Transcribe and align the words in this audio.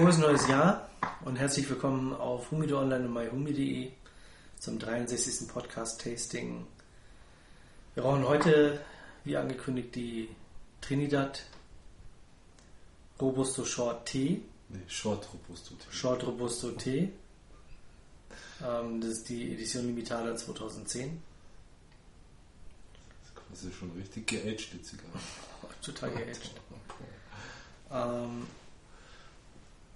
Frohes 0.00 0.16
neues 0.16 0.48
Jahr 0.48 0.88
und 1.26 1.36
herzlich 1.36 1.68
willkommen 1.68 2.14
auf 2.14 2.50
Humido 2.50 2.80
Online 2.80 3.04
und 3.04 3.12
myhumi.de 3.12 3.90
zum 4.58 4.78
63. 4.78 5.46
Podcast 5.46 6.00
Tasting. 6.00 6.66
Wir 7.92 8.04
brauchen 8.04 8.26
heute, 8.26 8.80
wie 9.24 9.36
angekündigt, 9.36 9.94
die 9.94 10.30
Trinidad 10.80 11.44
Robusto 13.20 13.66
Short 13.66 14.06
Tea. 14.06 14.40
Nee, 14.70 14.78
Short 14.88 15.28
Robusto 15.34 15.74
Tea. 15.74 15.94
Short 15.94 16.26
Robusto 16.26 16.70
Tea. 16.70 17.12
Ähm, 18.66 19.02
das 19.02 19.10
ist 19.10 19.28
die 19.28 19.52
Edition 19.52 19.86
Limitada 19.86 20.34
2010. 20.34 21.22
Das 23.50 23.64
ist 23.64 23.74
schon 23.74 23.90
richtig 23.98 24.26
geaged, 24.28 24.72
die 24.72 24.82
Zigarre. 24.82 25.20
Total 25.82 26.10
geaged. 26.10 26.52
ähm, 27.92 28.46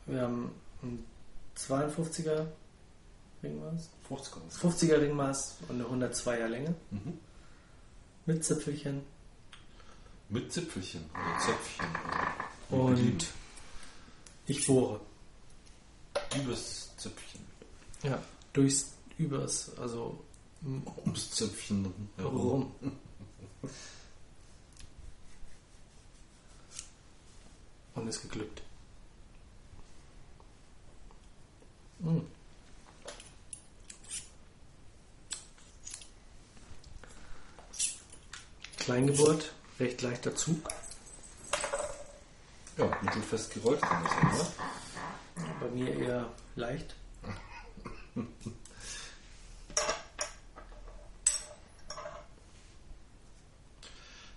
wir 0.06 0.22
haben 0.22 0.50
ein 0.82 1.04
52er 1.56 2.46
Ringmaß, 3.42 3.88
50er. 4.08 4.50
50er 4.60 5.00
Ringmaß 5.00 5.56
und 5.68 5.80
eine 5.80 5.84
102er 6.10 6.46
Länge 6.48 6.74
Mhm. 6.90 7.18
mit 8.26 8.44
Zipfelchen. 8.44 9.02
Mit 10.30 10.52
Zipfelchen 10.52 11.04
oder 11.12 11.38
Zöpfchen. 11.38 11.86
Und 12.70 12.94
Belieben. 12.96 13.18
ich 14.46 14.66
bohre. 14.66 15.00
Übers 16.36 16.90
Zöpfchen. 16.96 17.40
Ja. 18.02 18.20
Durchs, 18.52 18.94
übers, 19.18 19.76
also 19.78 20.24
Ums 21.04 21.30
Zöpfchen 21.32 21.94
rum. 22.18 22.72
Und 27.94 28.08
ist 28.08 28.22
geglückt. 28.22 28.62
Mm. 32.04 32.20
Kleingeburt, 38.78 39.52
recht 39.80 40.02
leichter 40.02 40.34
Zug. 40.34 40.68
Ja, 42.76 42.90
mittelfest 43.02 43.54
gerollt 43.54 43.80
kann 43.80 44.02
das 44.04 44.12
sein, 44.12 44.34
oder? 44.34 45.54
Bei 45.60 45.68
mir 45.70 45.94
eher 45.94 46.26
leicht. 46.56 46.94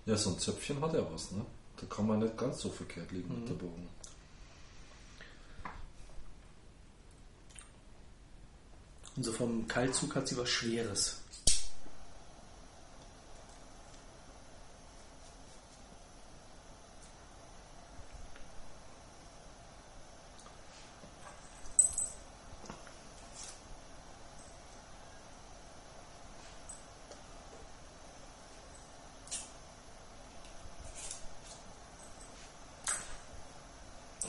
Ja, 0.06 0.16
so 0.16 0.30
ein 0.30 0.38
Zöpfchen 0.38 0.80
hat 0.80 0.94
ja 0.94 1.04
was, 1.12 1.30
ne? 1.32 1.44
Da 1.80 1.86
kann 1.86 2.06
man 2.06 2.18
nicht 2.20 2.36
ganz 2.36 2.60
so 2.60 2.70
verkehrt 2.70 3.10
liegen 3.12 3.28
Mhm. 3.32 3.40
mit 3.40 3.48
der 3.50 3.54
Bogen. 3.54 3.88
Und 9.18 9.24
so 9.24 9.32
vom 9.32 9.66
Kaltzug 9.66 10.14
hat 10.14 10.28
sie 10.28 10.36
was 10.36 10.48
Schweres. 10.48 11.16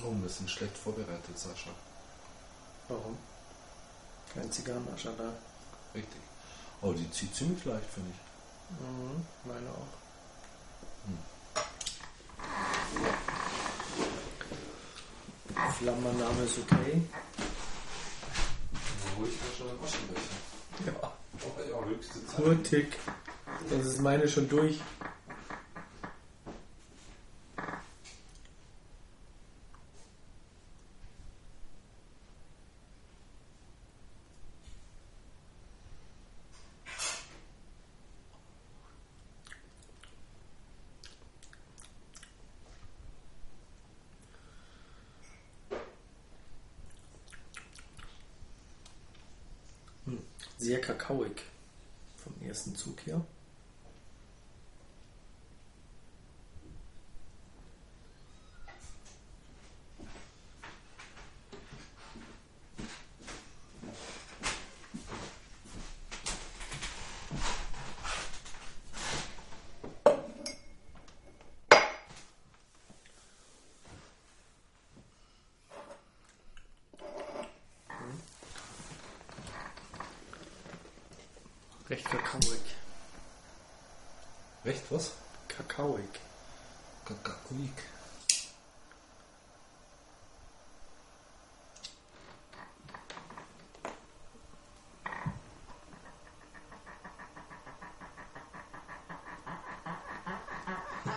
Oh, 0.04 0.16
wir 0.20 0.30
sind 0.30 0.50
schlecht 0.50 0.76
vorbereitet, 0.76 1.38
Sascha. 1.38 1.70
Warum? 2.88 3.20
Kein 4.34 4.52
Zigarrenascher 4.52 5.12
da. 5.18 5.34
Richtig. 5.94 6.22
Oh, 6.82 6.94
die 6.94 7.10
zieht 7.12 7.36
ziemlich 7.36 7.66
leicht, 7.66 7.90
finde 7.94 8.12
ich. 8.12 8.80
Mhm, 8.80 9.26
meine 9.46 9.70
auch. 9.70 10.00
Flammername 15.74 16.44
ist 16.44 16.60
okay. 16.60 17.02
Ich 19.22 19.38
da 19.40 19.46
schon 19.58 19.70
einen 19.70 19.80
Aschenbecher. 19.84 20.36
Ja. 20.86 21.14
Oh, 21.44 21.62
ja, 21.70 21.86
höchste 21.86 22.26
Zeit. 22.26 22.38
Hurtig. 22.38 22.98
Sonst 23.70 23.86
ist 23.86 24.02
meine 24.02 24.28
schon 24.28 24.48
durch. 24.48 24.80
Hm, 50.06 50.20
Kakaoig 51.10 51.42
vom 52.18 52.34
ersten 52.40 52.76
Zug 52.76 53.00
hier. 53.00 53.26
Recht 81.90 82.06
kakaoig. 82.06 82.62
Recht 84.64 84.84
was? 84.92 85.12
Kakaoig. 85.48 86.20
Kakaoik. 87.04 87.84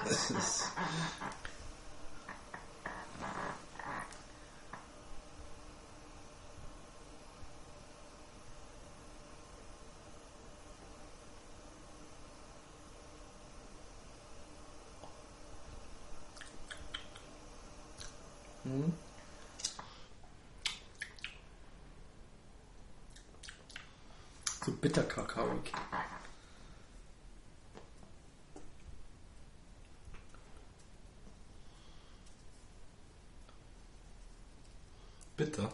Das 0.05 0.31
ist. 0.31 0.73
So 24.65 24.73
bitter 24.81 25.03
kakaoig. 25.03 25.73
Bitter. 35.37 35.69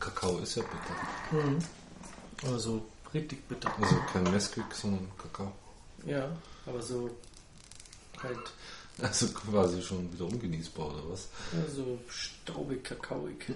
Kakao 0.00 0.38
ist 0.38 0.56
ja 0.56 0.62
bitter. 0.62 1.44
Mhm. 1.46 1.58
Aber 2.42 2.58
so 2.58 2.84
richtig 3.14 3.46
bitter. 3.48 3.72
Also 3.80 3.96
kein 4.12 4.24
Nesquik, 4.24 4.72
sondern 4.72 5.10
Kakao. 5.16 5.52
Ja, 6.04 6.28
aber 6.66 6.82
so 6.82 7.10
halt 8.22 8.52
Also 9.02 9.28
quasi 9.28 9.82
schon 9.82 10.10
wieder 10.12 10.24
ungenießbar, 10.24 10.86
oder 10.88 11.10
was? 11.10 11.28
ja, 11.52 11.70
so 11.70 11.98
staubig 12.08 12.82
kakaoig. 12.84 13.46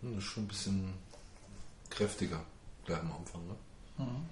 Hm, 0.00 0.14
Das 0.16 0.24
ist 0.24 0.30
schon 0.30 0.44
ein 0.44 0.48
bisschen 0.48 0.94
kräftiger 1.90 2.44
gleich 2.84 3.00
am 3.00 3.12
Anfang, 3.12 3.46
ne? 3.46 3.54
Mhm. 3.98 4.26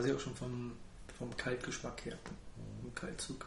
War 0.00 0.06
sie 0.06 0.14
auch 0.14 0.18
schon 0.20 0.34
vom, 0.34 0.72
Vom 1.18 1.36
Kaltgeschmack 1.36 2.06
her. 2.06 2.16
Im 2.82 2.94
Kaltzug. 2.94 3.46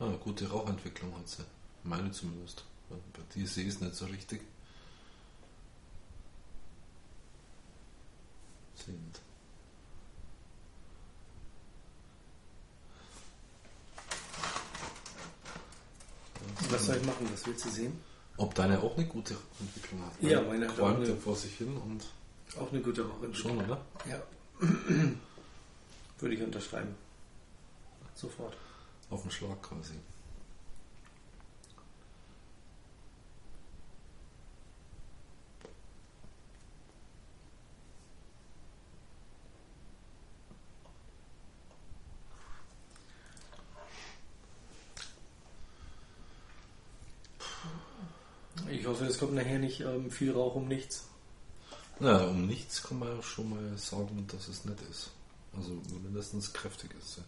Ah, 0.00 0.14
gute 0.28 0.50
Rauchentwicklung 0.50 1.14
hat 1.16 1.26
sie. 1.26 1.42
Meine 1.84 2.10
zumindest. 2.12 2.62
Bei 2.90 2.96
dir 3.34 3.46
sehe 3.46 3.64
ich 3.64 3.70
es 3.74 3.80
nicht 3.80 3.94
so 3.94 4.04
richtig. 4.04 4.42
Sind. 8.74 9.20
Was 16.70 16.86
soll 16.86 16.96
ich 16.96 17.04
machen? 17.06 17.28
Was 17.32 17.46
willst 17.46 17.64
du 17.64 17.70
sehen? 17.70 18.00
Ob 18.36 18.54
deine 18.54 18.78
auch 18.80 18.96
eine 18.96 19.06
gute 19.06 19.36
Entwicklung 19.60 20.02
hat? 20.04 20.12
Ja, 20.20 20.40
meine 20.42 20.68
hat 20.68 20.78
auch 20.78 20.94
eine- 20.94 21.16
vor 21.16 21.34
sich 21.36 21.54
hin 21.56 21.76
und 21.76 22.04
Auch 22.58 22.70
eine 22.70 22.80
gute 22.80 23.08
Woche. 23.08 23.34
schon, 23.34 23.58
oder? 23.58 23.80
Ja. 24.08 24.22
Würde 26.20 26.34
ich 26.34 26.42
unterschreiben. 26.42 26.94
Sofort. 28.14 28.56
Auf 29.10 29.22
den 29.22 29.30
Schlag 29.30 29.60
quasi. 29.62 29.94
Ich 48.70 48.86
hoffe, 48.86 49.06
es 49.18 49.20
kommt 49.20 49.34
nachher 49.34 49.58
nicht 49.58 49.80
ähm, 49.80 50.12
viel 50.12 50.30
Rauch 50.30 50.54
um 50.54 50.68
nichts. 50.68 51.08
Na, 51.98 52.24
um 52.28 52.46
nichts 52.46 52.84
kann 52.84 53.00
man 53.00 53.16
ja 53.16 53.20
schon 53.20 53.50
mal 53.50 53.76
sagen, 53.76 54.24
dass 54.28 54.46
es 54.46 54.64
nicht 54.64 54.80
ist. 54.82 55.10
Also 55.56 55.70
mindestens 56.04 56.52
kräftig 56.52 56.92
ist 56.96 57.14
sie. 57.16 57.22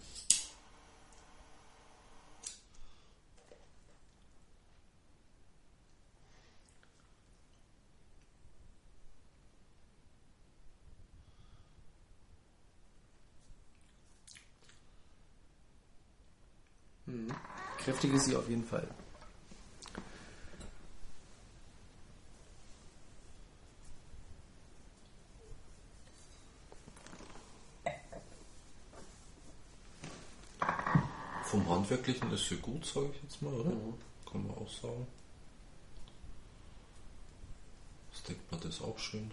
Mhm. 17.07 17.35
Kräftig 17.79 18.15
ist 18.15 18.27
sie 18.27 18.37
auf 18.37 18.49
jeden 18.49 18.65
Fall. 18.65 18.87
Handwerklichen 32.11 32.33
ist 32.33 32.49
sie 32.49 32.57
gut, 32.57 32.85
sage 32.85 33.11
ich 33.15 33.23
jetzt 33.23 33.43
mal, 33.43 33.53
oder? 33.55 33.71
Mhm. 33.71 33.95
Kann 34.31 34.47
man 34.47 34.57
auch 34.57 34.69
sagen. 34.69 35.07
Das 38.13 38.23
denkt 38.25 38.51
man 38.51 38.61
das 38.61 38.81
auch 38.83 38.99
schön. 38.99 39.31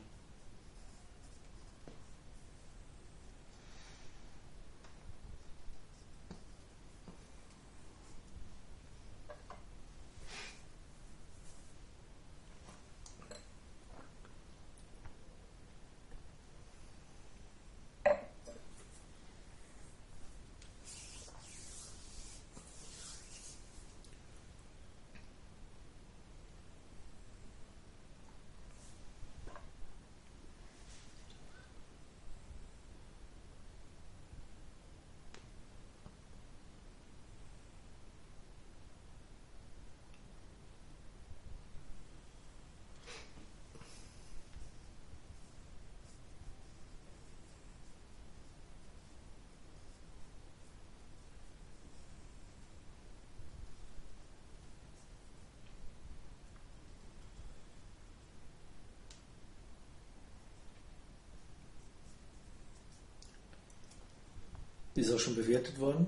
Die 64.97 65.01
ist 65.01 65.13
auch 65.13 65.19
schon 65.19 65.35
bewertet 65.35 65.79
worden 65.79 66.07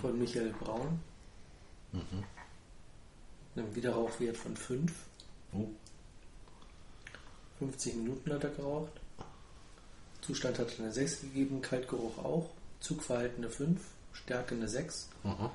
von 0.00 0.18
Michael 0.18 0.54
Braun. 0.58 1.00
Einem 3.54 3.74
Widerrauchwert 3.74 4.38
von 4.38 4.56
5. 4.56 4.90
Oh, 5.52 5.66
50 7.58 7.96
Minuten 7.96 8.32
hat 8.32 8.44
er 8.44 8.50
geraucht. 8.50 8.92
Zustand 10.22 10.58
hat 10.58 10.78
eine 10.78 10.90
6 10.90 11.20
gegeben, 11.20 11.60
Kaltgeruch 11.60 12.16
auch. 12.16 12.48
Zugverhalten 12.80 13.44
eine 13.44 13.50
5, 13.50 13.78
Stärke 14.14 14.54
eine 14.54 14.68
6. 14.68 15.10
aha. 15.24 15.50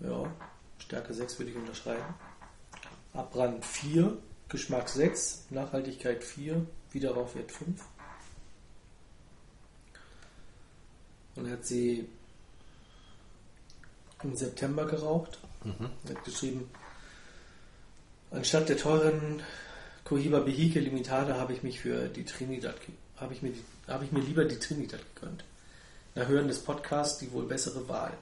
Ja, 0.00 0.30
Stärke 0.78 1.14
6 1.14 1.38
würde 1.38 1.52
ich 1.52 1.56
unterschreiben. 1.56 2.14
Abbrand 3.14 3.64
4, 3.64 4.18
Geschmack 4.50 4.90
6, 4.90 5.46
Nachhaltigkeit 5.48 6.22
4, 6.22 6.66
Widerrauchwert 6.92 7.50
5. 7.50 7.82
Und 11.38 11.46
er 11.46 11.52
hat 11.52 11.64
sie 11.64 12.08
im 14.24 14.34
September 14.34 14.86
geraucht. 14.86 15.38
Er 16.04 16.16
hat 16.16 16.24
geschrieben, 16.24 16.68
anstatt 18.30 18.68
der 18.68 18.76
teuren 18.76 19.42
Cohiba 20.04 20.40
Behike 20.40 20.80
Limitada 20.80 21.36
habe 21.36 21.52
ich 21.52 21.62
mich 21.62 21.80
für 21.80 22.08
die 22.08 22.24
Trinidad, 22.24 22.74
habe 23.16 23.34
ich 23.34 23.42
mir, 23.42 23.52
habe 23.86 24.04
ich 24.04 24.12
mir 24.12 24.20
lieber 24.20 24.44
die 24.44 24.58
Trinidad 24.58 25.00
gegönnt. 25.14 25.44
Nach 26.14 26.26
Hören 26.26 26.48
des 26.48 26.58
Podcasts 26.58 27.18
die 27.18 27.30
wohl 27.32 27.44
bessere 27.44 27.88
Wahl. 27.88 28.12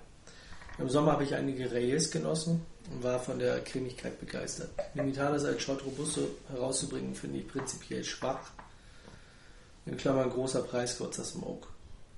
Im 0.79 0.91
Sommer 0.91 1.13
habe 1.13 1.25
ich 1.25 1.35
einige 1.35 1.73
Reyes 1.73 2.11
genossen 2.11 2.67
und 2.91 3.03
war 3.03 3.19
von 3.19 3.39
der 3.39 3.65
Cremigkeit 3.65 4.21
begeistert. 4.21 4.71
Limitadas 4.95 5.45
als 5.45 5.63
Shot 5.63 5.85
Robusto 5.87 6.21
herauszubringen, 6.51 7.15
finde 7.15 7.39
ich 7.39 7.49
prinzipiell 7.49 8.05
schwach. 8.05 8.51
In 9.87 9.97
Klammern 9.97 10.29
großer 10.29 10.63
Preis, 10.63 10.99
kurzer 10.99 11.25
Smoke. 11.25 11.69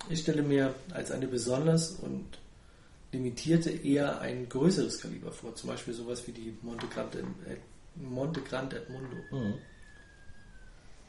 Ich 0.08 0.20
stelle 0.20 0.42
mir 0.42 0.74
als 0.92 1.10
eine 1.10 1.26
besonders 1.26 1.90
und 1.90 2.38
limitierte 3.12 3.70
eher 3.70 4.20
ein 4.20 4.48
größeres 4.48 5.00
Kaliber 5.00 5.32
vor, 5.32 5.54
zum 5.54 5.70
Beispiel 5.70 5.94
sowas 5.94 6.26
wie 6.26 6.32
die 6.32 6.56
Monte 6.62 6.86
Grande, 6.86 7.18
äh, 7.18 7.56
Monte 7.96 8.40
Grande 8.42 8.76
Edmundo. 8.76 9.16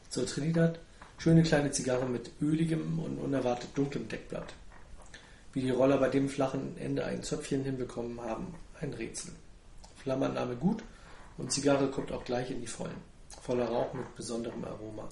Zur 0.10 0.26
Trinidad, 0.26 0.80
schöne 1.18 1.44
kleine 1.44 1.72
Zigarre 1.72 2.08
mit 2.08 2.32
öligem 2.42 3.00
und 3.00 3.18
unerwartet 3.20 3.70
dunklem 3.76 4.08
Deckblatt. 4.08 4.54
Wie 5.54 5.62
die 5.62 5.72
Roller 5.72 5.98
bei 5.98 6.10
dem 6.10 6.30
flachen 6.30 6.78
Ende 6.78 7.06
ein 7.06 7.24
Zöpfchen 7.24 7.64
hinbekommen 7.64 8.20
haben, 8.22 8.54
ein 8.80 8.94
Rätsel. 8.94 9.34
Flammernahme 9.98 10.56
gut 10.56 10.84
und 11.38 11.52
Zigarre 11.52 11.90
kommt 11.90 12.12
auch 12.12 12.24
gleich 12.24 12.52
in 12.52 12.62
die 12.62 12.68
Vollen. 12.68 13.02
Voller 13.42 13.68
Rauch 13.68 13.94
mit 13.94 14.16
besonderem 14.16 14.64
Aroma. 14.66 15.10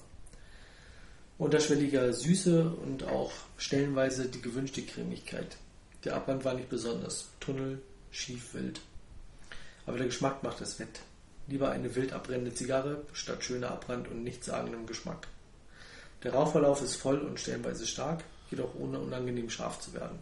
Unterschwelliger 1.38 2.12
Süße 2.12 2.68
und 2.68 3.04
auch 3.04 3.30
stellenweise 3.56 4.26
die 4.28 4.42
gewünschte 4.42 4.82
Cremigkeit. 4.82 5.56
Der 6.02 6.16
Abwand 6.16 6.44
war 6.44 6.54
nicht 6.54 6.68
besonders. 6.68 7.28
Tunnel, 7.38 7.80
schief, 8.10 8.54
wild. 8.54 8.80
Aber 9.86 9.98
der 9.98 10.08
Geschmack 10.08 10.42
macht 10.42 10.60
es 10.60 10.80
wett. 10.80 11.00
Lieber 11.46 11.70
eine 11.70 11.94
wild 11.94 12.12
abbrennende 12.12 12.54
Zigarre 12.54 13.04
statt 13.12 13.44
schöner 13.44 13.70
Abbrand 13.70 14.08
und 14.08 14.24
nichtssagendem 14.24 14.86
Geschmack. 14.86 15.28
Der 16.24 16.34
Rauchverlauf 16.34 16.82
ist 16.82 16.96
voll 16.96 17.20
und 17.20 17.38
stellenweise 17.38 17.86
stark, 17.86 18.24
jedoch 18.50 18.74
ohne 18.74 18.98
unangenehm 18.98 19.48
scharf 19.48 19.78
zu 19.78 19.94
werden. 19.94 20.18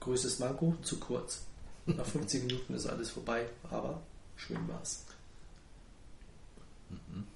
Größtes 0.00 0.38
Manko, 0.38 0.76
zu 0.80 0.98
kurz. 0.98 1.42
Nach 1.84 2.06
50 2.06 2.44
Minuten 2.44 2.74
ist 2.74 2.86
alles 2.86 3.10
vorbei, 3.10 3.46
aber 3.70 4.00
schön 4.36 4.66
war's. 4.66 5.04
Mhm. 6.88 7.26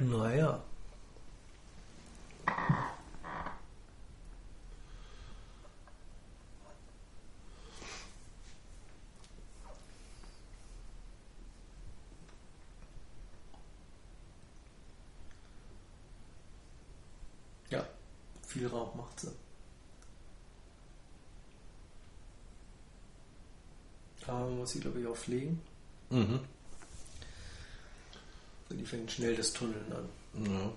Naja. 0.00 0.58
Ja, 17.70 17.84
viel 18.46 18.66
Rauch 18.66 18.94
macht 18.94 19.20
sie. 19.20 19.28
Da 24.26 24.46
muss 24.46 24.70
sie, 24.72 24.80
glaube 24.80 25.00
ich, 25.00 25.06
auch 25.06 25.16
pflegen. 25.16 25.60
Mhm. 26.10 26.40
Die 28.70 28.86
fängt 28.86 29.10
schnell 29.10 29.36
das 29.36 29.52
Tunneln 29.52 29.92
an. 29.92 30.08
Ja. 30.46 30.72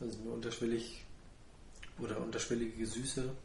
Also 0.00 0.18
unterschwellig 0.32 1.03
unterschwellige 2.84 2.86
Süße. 2.86 3.36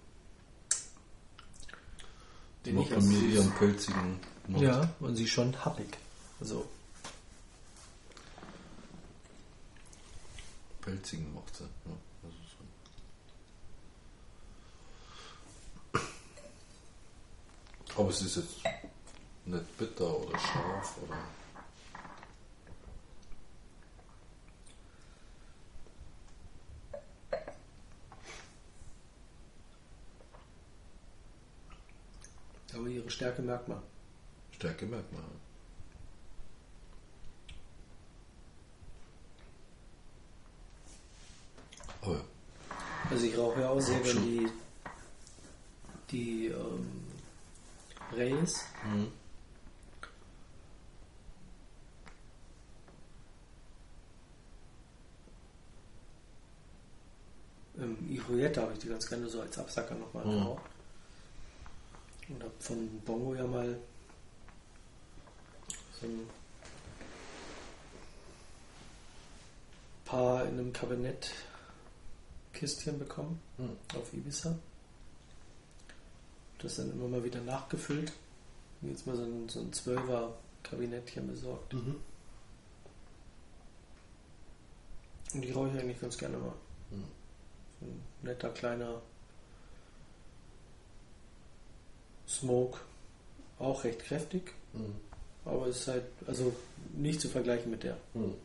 Den 2.66 2.76
Macht 2.76 2.90
bei 2.90 3.00
mir 3.00 3.22
ihren 3.22 3.52
pelzigen 3.52 4.20
Mund. 4.48 4.62
Ja, 4.64 4.94
und 5.00 5.16
sie 5.16 5.28
schon 5.28 5.54
happig. 5.64 5.98
Also. 6.40 6.68
Pelzigen 10.82 11.34
macht 11.34 11.56
sie. 11.56 11.64
Ja, 11.64 11.70
so. 17.94 18.02
Aber 18.02 18.10
es 18.10 18.22
ist 18.22 18.36
jetzt 18.38 18.56
nicht 19.46 19.78
bitter 19.78 20.18
oder 20.20 20.38
scharf 20.38 20.98
oder. 21.04 21.18
Stärke 33.20 33.42
merkt 33.42 33.68
man. 33.68 33.82
Stärke 34.52 34.86
merkt 34.86 35.12
man. 35.12 35.22
Oh 42.02 42.14
ja. 42.14 42.22
Also 43.12 43.26
ich 43.26 43.38
rauche 43.38 43.60
ja 43.60 43.70
auch 43.72 43.82
sehr 43.82 44.00
gerne 44.00 44.22
die, 44.22 44.48
die 46.12 46.46
ähm, 46.46 47.08
Rays. 48.14 48.64
Mhm. 48.86 49.12
Im 57.84 58.10
Irueta 58.10 58.62
habe 58.62 58.72
ich 58.72 58.80
die 58.80 58.88
ganz 58.88 59.10
gerne 59.10 59.28
so 59.28 59.42
als 59.42 59.58
Absacker 59.58 59.96
nochmal 59.96 60.26
mhm. 60.26 60.32
geraucht. 60.40 60.79
Und 62.30 62.44
habe 62.44 62.54
von 62.60 63.02
Bongo 63.02 63.36
ja 63.36 63.46
mal 63.46 63.78
so 66.00 66.08
ein 66.08 66.30
paar 70.06 70.46
in 70.46 70.60
einem 70.60 70.74
Kabinettkistchen 70.74 73.00
bekommen 73.00 73.42
mhm. 73.58 73.76
auf 73.96 74.14
Ibiza. 74.14 74.58
Das 76.60 76.76
dann 76.76 76.92
immer 76.92 77.08
mal 77.08 77.24
wieder 77.24 77.42
nachgefüllt. 77.42 78.12
Jetzt 78.82 79.08
mal 79.08 79.16
so 79.16 79.24
ein, 79.24 79.50
so 79.50 79.62
ein 79.62 79.72
12er 79.72 80.34
Kabinettchen 80.64 81.28
besorgt. 81.28 81.74
Mhm. 81.74 81.96
Und 85.34 85.42
die 85.42 85.52
rauche 85.52 85.70
ich 85.70 85.80
eigentlich 85.80 86.02
ganz 86.02 86.18
gerne 86.18 86.38
mal. 86.38 86.54
Mhm. 86.92 87.06
So 87.80 87.86
ein 87.86 88.02
netter 88.24 88.50
kleiner 88.50 89.02
Smoke 92.30 92.80
auch 93.58 93.84
recht 93.84 94.00
kräftig, 94.00 94.54
mhm. 94.74 94.96
aber 95.46 95.68
es 95.68 95.82
ist 95.82 95.88
halt 95.88 96.06
also 96.28 96.54
nicht 96.94 97.20
zu 97.20 97.28
vergleichen 97.28 97.72
mit 97.72 97.84
der. 97.84 97.98
Mhm. 98.14 98.36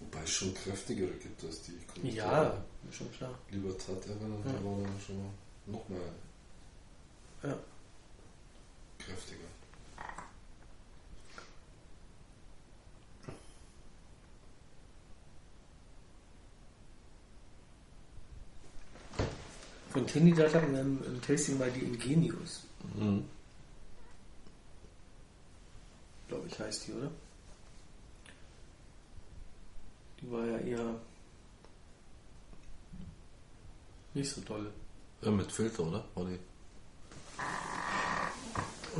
Wobei 0.00 0.22
es 0.22 0.30
schon 0.30 0.54
kräftigere 0.54 1.12
gibt 1.12 1.42
als 1.42 1.62
die. 1.62 2.10
Ja, 2.10 2.62
schon 2.92 3.10
klar. 3.12 3.36
Lieber 3.50 3.76
Tat 3.78 4.06
erinnern, 4.06 4.42
ja. 4.44 4.52
aber 4.52 4.86
schon 5.04 5.30
noch 5.66 5.88
mal 5.88 5.98
ja. 7.42 7.58
kräftiger. 8.98 9.55
Von 19.96 20.06
Trinidad 20.06 20.54
hatten 20.54 20.72
wir 20.74 20.80
im, 20.82 21.02
im 21.06 21.22
Tasting 21.22 21.56
mal 21.56 21.70
die 21.70 21.80
Ingenius. 21.80 22.64
Mhm. 22.98 23.24
Glaube 26.28 26.46
ich, 26.48 26.58
heißt 26.58 26.86
die, 26.86 26.92
oder? 26.92 27.10
Die 30.20 30.30
war 30.30 30.44
ja 30.44 30.58
eher 30.58 31.00
nicht 34.12 34.30
so 34.30 34.42
toll. 34.42 34.70
Ja, 35.22 35.30
mit 35.30 35.50
Filter, 35.50 35.84
oder? 35.84 36.04
Die? 36.14 36.38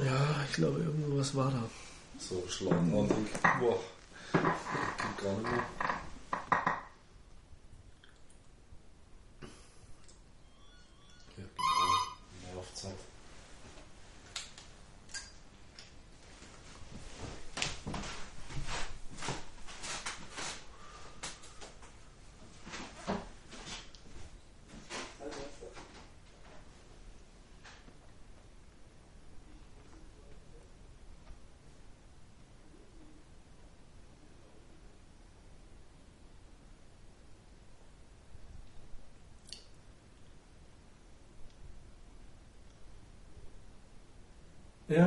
Ja, 0.03 0.45
ich 0.49 0.55
glaube, 0.55 0.79
irgendwas 0.79 1.35
war 1.35 1.51
da. 1.51 1.63
So 2.19 2.43
schlagartig. 2.49 3.17
Boah. 3.61 3.79
Geht 4.33 5.23
gar 5.23 5.33
nicht 5.35 5.43
mehr. 5.43 5.86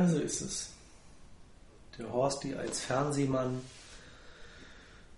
So 0.08 0.18
ist 0.18 0.40
es. 0.40 0.70
Der 1.98 2.10
Horsti 2.10 2.54
als 2.54 2.80
Fernsehmann 2.80 3.60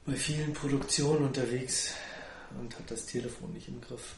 bei 0.05 0.15
vielen 0.15 0.53
Produktionen 0.53 1.25
unterwegs 1.25 1.95
und 2.59 2.77
hat 2.77 2.91
das 2.91 3.07
Telefon 3.07 3.53
nicht 3.53 3.69
im 3.69 3.81
Griff. 3.81 4.17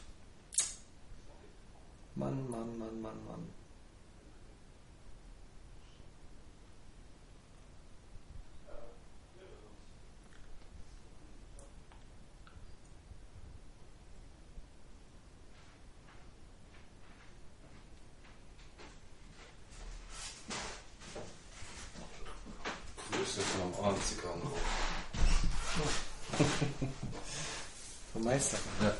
Mann, 2.15 2.49
Mann, 2.49 2.79
Mann, 2.79 3.01
Mann, 3.01 3.25
Mann. 3.25 3.47
fahren 23.85 24.01
Zigarren 24.01 24.41
Vom 28.13 28.23
Meister. 28.23 28.57
Ja. 28.81 28.93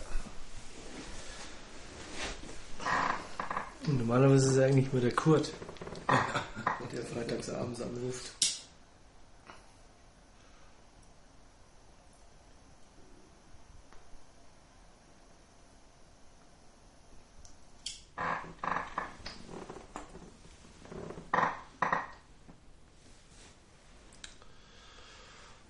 Und 3.87 3.97
normalerweise 3.99 4.47
ist 4.47 4.51
es 4.53 4.59
eigentlich 4.59 4.91
nur 4.91 5.01
der 5.01 5.14
Kurt, 5.25 5.51
der 6.07 7.03
freitags 7.03 7.49
abends 7.49 7.81
anruft. 7.81 8.31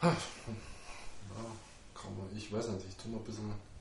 Ja, 0.01 0.13
kann 1.93 2.17
man, 2.17 2.27
ich 2.35 2.51
weiß 2.51 2.67
nicht, 2.67 2.87
ich 2.89 2.95
tue 2.97 3.09
mal 3.09 3.19
ein 3.19 3.23
bisschen 3.23 3.74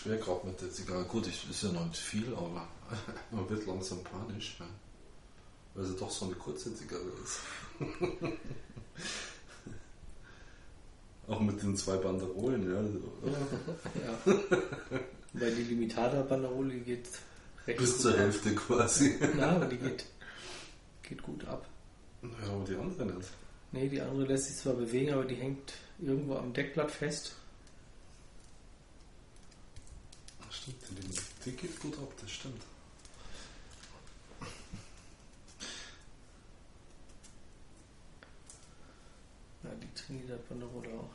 schwer 0.00 0.16
gerade 0.16 0.46
mit 0.46 0.60
der 0.60 0.70
Zigarre. 0.70 1.04
Gut, 1.04 1.26
ich 1.26 1.48
ist 1.50 1.62
ja 1.62 1.72
noch 1.72 1.86
nicht 1.86 1.98
viel, 1.98 2.32
aber 2.34 2.68
man 3.30 3.48
wird 3.48 3.66
langsam 3.66 4.02
panisch, 4.02 4.56
ja. 4.58 4.66
weil 5.74 5.84
sie 5.84 5.96
doch 5.96 6.10
so 6.10 6.26
eine 6.26 6.34
kurze 6.34 6.74
Zigarre 6.74 7.10
ist. 7.22 7.40
Auch 11.28 11.40
mit 11.40 11.62
den 11.62 11.76
zwei 11.76 11.96
Banderolen, 11.96 12.68
ja. 12.68 12.82
Ja. 14.04 14.18
Weil 15.32 15.54
die 15.54 15.62
Limitada-Banderole 15.62 16.80
geht 16.80 17.08
recht 17.68 17.78
Bis 17.78 18.00
zur 18.00 18.12
ab. 18.12 18.18
Hälfte 18.18 18.52
quasi. 18.56 19.16
Ja, 19.38 19.50
aber 19.50 19.66
die 19.66 19.76
geht, 19.76 20.06
geht 21.02 21.22
gut 21.22 21.44
ab. 21.46 21.68
Ja, 22.22 22.52
aber 22.52 22.64
die 22.64 22.74
andere 22.74 23.06
nicht. 23.06 23.28
Nee, 23.70 23.88
die 23.88 24.00
andere 24.00 24.26
lässt 24.26 24.46
sich 24.46 24.56
zwar 24.56 24.74
bewegen, 24.74 25.12
aber 25.12 25.24
die 25.24 25.36
hängt 25.36 25.72
irgendwo 26.00 26.34
am 26.34 26.52
Deckblatt 26.52 26.90
fest. 26.90 27.36
Das 30.48 30.49
stimmt, 30.60 30.82
die, 30.90 31.50
die 31.50 31.56
geht 31.56 31.80
gut 31.80 31.96
ab, 31.98 32.12
das 32.20 32.30
stimmt. 32.30 32.62
Ja, 39.62 39.70
die 39.74 39.92
Trinidad-Banderole 39.94 40.88
auch. 40.98 41.10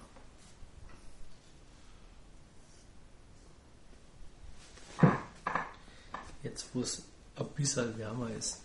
Jetzt, 6.43 6.67
wo 6.73 6.81
es 6.81 7.03
ein 7.37 7.47
bisschen 7.55 7.97
wärmer 7.97 8.29
ist. 8.31 8.61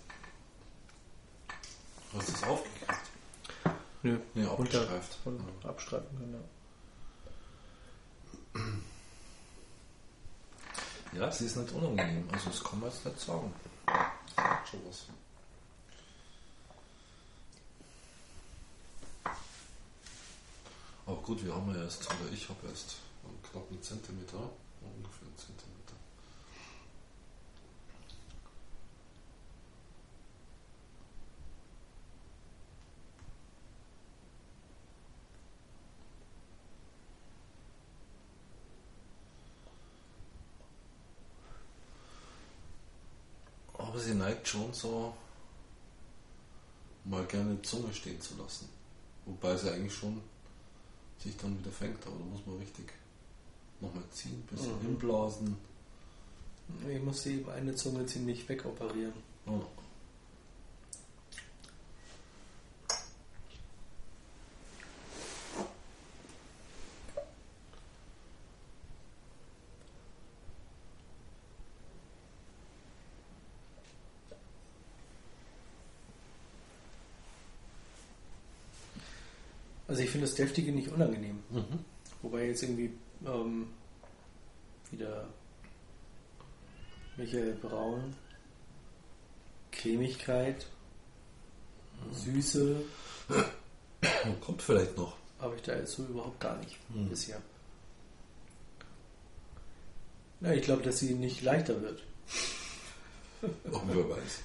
Hast 2.12 2.28
du 2.28 2.32
das 2.32 2.42
aufgekriegt? 2.44 3.00
Nö, 4.02 4.18
Nee, 4.34 4.44
runter 4.44 4.80
abgestreift. 4.82 5.18
und 5.26 5.40
Ja. 5.62 5.70
abstreifen 5.70 6.18
können. 6.18 6.44
Ja. 8.54 8.60
Ja, 11.12 11.30
sie 11.30 11.46
ist 11.46 11.56
nicht 11.56 11.72
unangenehm. 11.72 12.28
Also 12.32 12.50
das 12.50 12.62
kann 12.62 12.80
man 12.80 12.88
jetzt 12.88 13.04
nicht 13.04 13.20
sagen. 13.20 13.52
Das 13.86 14.44
hat 14.44 14.68
schon 14.68 14.80
was. 14.86 15.06
Aber 21.06 21.20
gut, 21.22 21.44
wir 21.44 21.52
haben 21.52 21.74
ja 21.74 21.82
erst, 21.82 22.06
oder 22.06 22.32
ich 22.32 22.48
habe 22.48 22.68
erst 22.68 22.96
knapp 23.50 23.68
einen 23.68 23.82
Zentimeter, 23.82 24.38
ungefähr 24.80 25.26
einen 25.26 25.36
Zentimeter. 25.36 25.70
Aber 43.74 43.98
sie 43.98 44.14
neigt 44.14 44.39
schon 44.50 44.72
so, 44.72 45.14
mal 47.04 47.24
gerne 47.26 47.54
die 47.54 47.62
Zunge 47.62 47.92
stehen 47.94 48.20
zu 48.20 48.36
lassen. 48.36 48.68
Wobei 49.26 49.56
sie 49.56 49.70
eigentlich 49.72 49.94
schon 49.94 50.20
sich 51.18 51.36
dann 51.36 51.58
wieder 51.58 51.70
fängt, 51.70 52.04
aber 52.06 52.16
da 52.16 52.24
muss 52.24 52.46
man 52.46 52.58
richtig 52.58 52.92
nochmal 53.80 54.04
ziehen, 54.10 54.32
ein 54.42 54.46
bisschen 54.56 54.76
Mhm. 54.78 54.82
hinblasen. 54.82 55.56
Ich 56.88 57.02
muss 57.02 57.22
sie 57.22 57.34
eben 57.38 57.50
eine 57.50 57.74
Zunge 57.74 58.06
ziemlich 58.06 58.48
wegoperieren. 58.48 59.12
Oh. 59.46 59.60
Deftige 80.40 80.72
nicht 80.72 80.88
unangenehm. 80.88 81.38
Mhm. 81.50 81.84
Wobei 82.22 82.46
jetzt 82.46 82.62
irgendwie 82.62 82.90
ähm, 83.26 83.68
wieder 84.90 85.26
Michael 87.16 87.54
Braun, 87.54 88.14
Cremigkeit, 89.72 90.66
Süße 92.12 92.82
Kommt 94.40 94.62
vielleicht 94.62 94.96
noch. 94.96 95.16
habe 95.38 95.54
ich 95.56 95.62
da 95.62 95.74
jetzt 95.76 95.92
so 95.92 96.04
überhaupt 96.04 96.40
gar 96.40 96.56
nicht 96.58 96.76
Hm. 96.92 97.08
bisher. 97.08 97.40
Ja, 100.40 100.52
ich 100.52 100.62
glaube, 100.62 100.82
dass 100.82 100.98
sie 100.98 101.14
nicht 101.14 101.42
leichter 101.42 101.80
wird. 101.82 102.02
Auch 103.72 103.82
wer 103.88 104.08
weiß. 104.08 104.40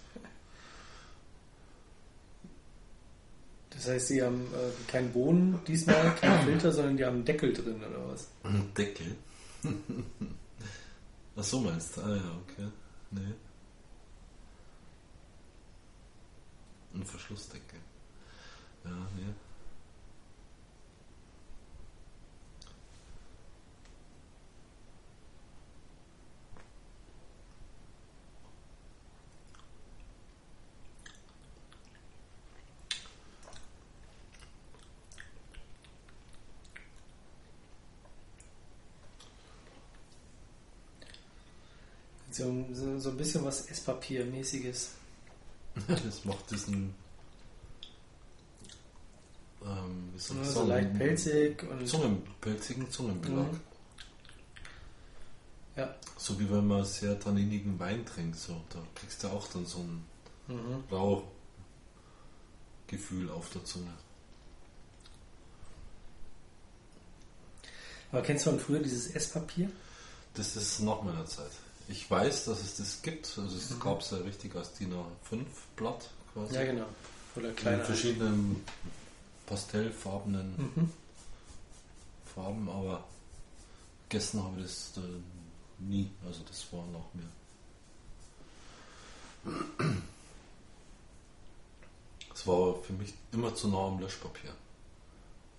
Das 3.76 3.90
heißt, 3.90 4.08
sie 4.08 4.24
haben 4.24 4.42
äh, 4.54 4.92
keinen 4.92 5.12
Boden 5.12 5.60
diesmal, 5.68 6.16
keinen 6.16 6.46
Filter, 6.46 6.72
sondern 6.72 6.98
die 6.98 7.06
haben 7.06 7.16
einen 7.16 7.26
Deckel 7.26 7.54
drin 7.54 7.84
oder 7.84 8.08
was? 8.08 8.30
Ein 8.44 8.74
Deckel. 8.74 9.16
Ach 11.36 11.44
so 11.44 11.60
meinst 11.60 11.98
du? 11.98 12.02
Ah 12.02 12.16
ja, 12.16 12.32
okay. 12.44 12.68
Nee. 13.12 13.34
Ein 16.94 17.04
Verschlussdeckel. 17.04 17.80
Ja, 18.86 18.92
nee. 19.18 19.34
So, 42.36 42.66
so, 42.74 43.00
so 43.00 43.10
ein 43.12 43.18
bisschen 43.18 43.46
was 43.46 43.68
Esspapiermäßiges. 43.70 44.90
Das 45.88 46.26
macht 46.26 46.52
diesen. 46.52 46.94
Ähm, 49.64 50.10
wie 50.14 50.20
soll 50.20 50.38
ich 50.42 50.48
Ja, 50.48 50.52
sagen? 50.52 50.68
so 50.68 50.74
leicht 50.74 50.94
pelzig 50.98 51.64
und 51.64 51.88
Zungen, 51.88 52.22
pelzigen 52.42 52.92
Zungenbelag. 52.92 53.52
Mhm. 53.52 53.60
ja. 55.78 55.96
So 56.18 56.38
wie 56.40 56.50
wenn 56.50 56.68
man 56.68 56.84
sehr 56.86 57.18
tanninigen 57.20 57.80
Wein 57.80 58.06
trinkt, 58.06 58.38
so, 58.38 58.62
da 58.70 58.80
kriegst 58.96 59.24
du 59.24 59.28
auch 59.30 59.48
dann 59.48 59.66
so 59.66 59.80
ein 59.80 60.04
Mhm. 60.48 60.84
Rauchgefühl 60.92 61.28
auf 63.32 63.50
der 63.50 63.66
Zunge. 63.66 63.92
Aber 68.12 68.22
kennst 68.22 68.46
du 68.46 68.52
von 68.52 68.60
früher 68.60 68.80
dieses 68.80 69.10
Esspapier? 69.16 69.72
Das 70.36 70.56
ist 70.56 70.82
nach 70.82 71.02
meiner 71.02 71.26
Zeit. 71.26 71.50
Ich 71.88 72.10
weiß, 72.10 72.46
dass 72.46 72.62
es 72.62 72.78
das 72.78 73.02
gibt. 73.02 73.26
Also 73.38 73.56
es 73.58 73.70
Mhm. 73.72 73.80
gab 73.80 74.02
es 74.02 74.12
ja 74.12 74.18
richtig 74.18 74.56
als 74.56 74.74
DIN 74.74 74.94
A5 74.94 75.46
Blatt 75.76 76.10
quasi. 76.34 76.56
Ja, 76.56 76.64
genau. 76.66 76.86
In 77.36 77.56
kleiner. 77.56 77.84
verschiedenen 77.84 78.64
pastellfarbenen 79.46 80.56
Mhm. 80.58 80.92
Farben, 82.34 82.70
aber 82.70 83.04
gegessen 84.10 84.42
habe 84.44 84.60
ich 84.62 84.66
das 84.68 84.92
äh, 84.98 85.02
nie. 85.80 86.10
Also 86.26 86.42
das 86.44 86.66
war 86.72 86.84
nach 86.88 87.14
mir. 87.14 87.30
Es 92.34 92.48
war 92.48 92.76
für 92.82 92.94
mich 92.94 93.14
immer 93.32 93.54
zu 93.54 93.68
nah 93.68 93.88
am 93.88 94.00
Löschpapier. 94.00 94.52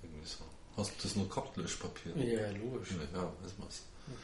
Irgendwie 0.03 0.27
so. 0.27 0.45
Hast 0.77 0.91
du 0.91 1.03
das 1.03 1.17
nur 1.17 1.29
gehabt, 1.29 1.57
Löschpapier? 1.57 2.17
Ja, 2.17 2.51
logisch. 2.51 2.91
Ja, 3.15 3.23
weiß 3.43 3.53
man's. 3.59 3.83
Immer 4.07 4.17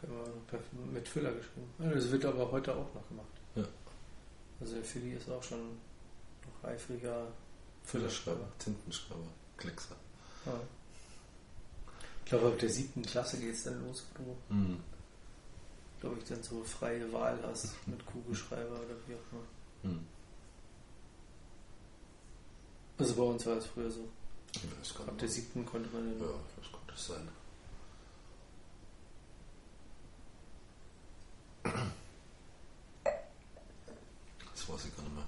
per- 0.00 0.60
Mit 0.92 1.08
Füller 1.08 1.32
geschrieben. 1.32 1.68
Das 1.78 2.10
wird 2.10 2.24
aber 2.24 2.50
heute 2.50 2.74
auch 2.74 2.92
noch 2.94 3.08
gemacht. 3.08 3.26
Ja. 3.54 3.64
Also 4.60 4.74
der 4.74 4.84
Philly 4.84 5.12
ist 5.14 5.28
auch 5.30 5.42
schon 5.42 5.60
noch 6.44 6.68
eifriger 6.68 7.26
Füllerschreiber, 7.84 8.48
Tintenschreiber, 8.58 9.26
Kleckser. 9.56 9.96
Ja. 10.46 10.52
Ich 12.24 12.30
glaube, 12.30 12.48
ab 12.48 12.58
der 12.58 12.70
siebten 12.70 13.02
Klasse 13.02 13.38
geht 13.38 13.54
es 13.54 13.64
dann 13.64 13.86
los, 13.86 14.04
wo 14.16 14.22
du, 14.24 14.36
Hm. 14.54 14.80
glaube 16.00 16.18
ich, 16.18 16.24
dann 16.24 16.42
so 16.42 16.62
freie 16.64 17.10
Wahl 17.12 17.38
hast 17.44 17.74
mit 17.86 18.04
Kugelschreiber 18.06 18.70
oder 18.72 18.96
wie 19.06 19.14
auch 19.14 19.32
immer. 19.32 19.92
Hm. 19.94 20.06
Also 22.98 23.14
bei 23.14 23.22
uns 23.22 23.44
war 23.46 23.56
es 23.58 23.66
früher 23.66 23.90
so. 23.90 24.08
Ich 24.54 24.62
weiß 24.80 24.94
gar 24.94 25.02
Ab 25.02 25.12
nicht. 25.12 25.22
der 25.22 25.28
siebten 25.28 25.66
konnte 25.66 25.88
man 25.90 26.18
dann 26.18 26.28
Ja, 26.28 26.34
was 26.56 26.72
könnte 26.72 26.86
das 26.92 27.06
sein? 27.06 27.28
Das 34.54 34.68
weiß 34.68 34.84
ich 34.86 34.96
gar 34.96 35.02
nicht 35.02 35.14
mehr. 35.14 35.24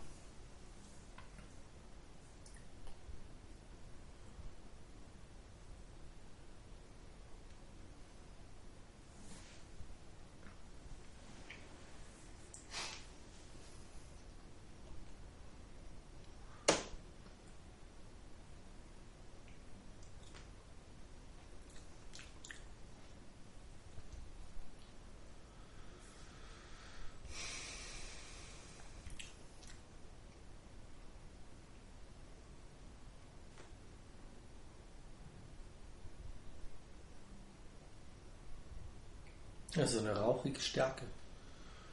Also 39.76 39.98
eine 40.00 40.16
rauchige 40.16 40.60
Stärke. 40.60 41.04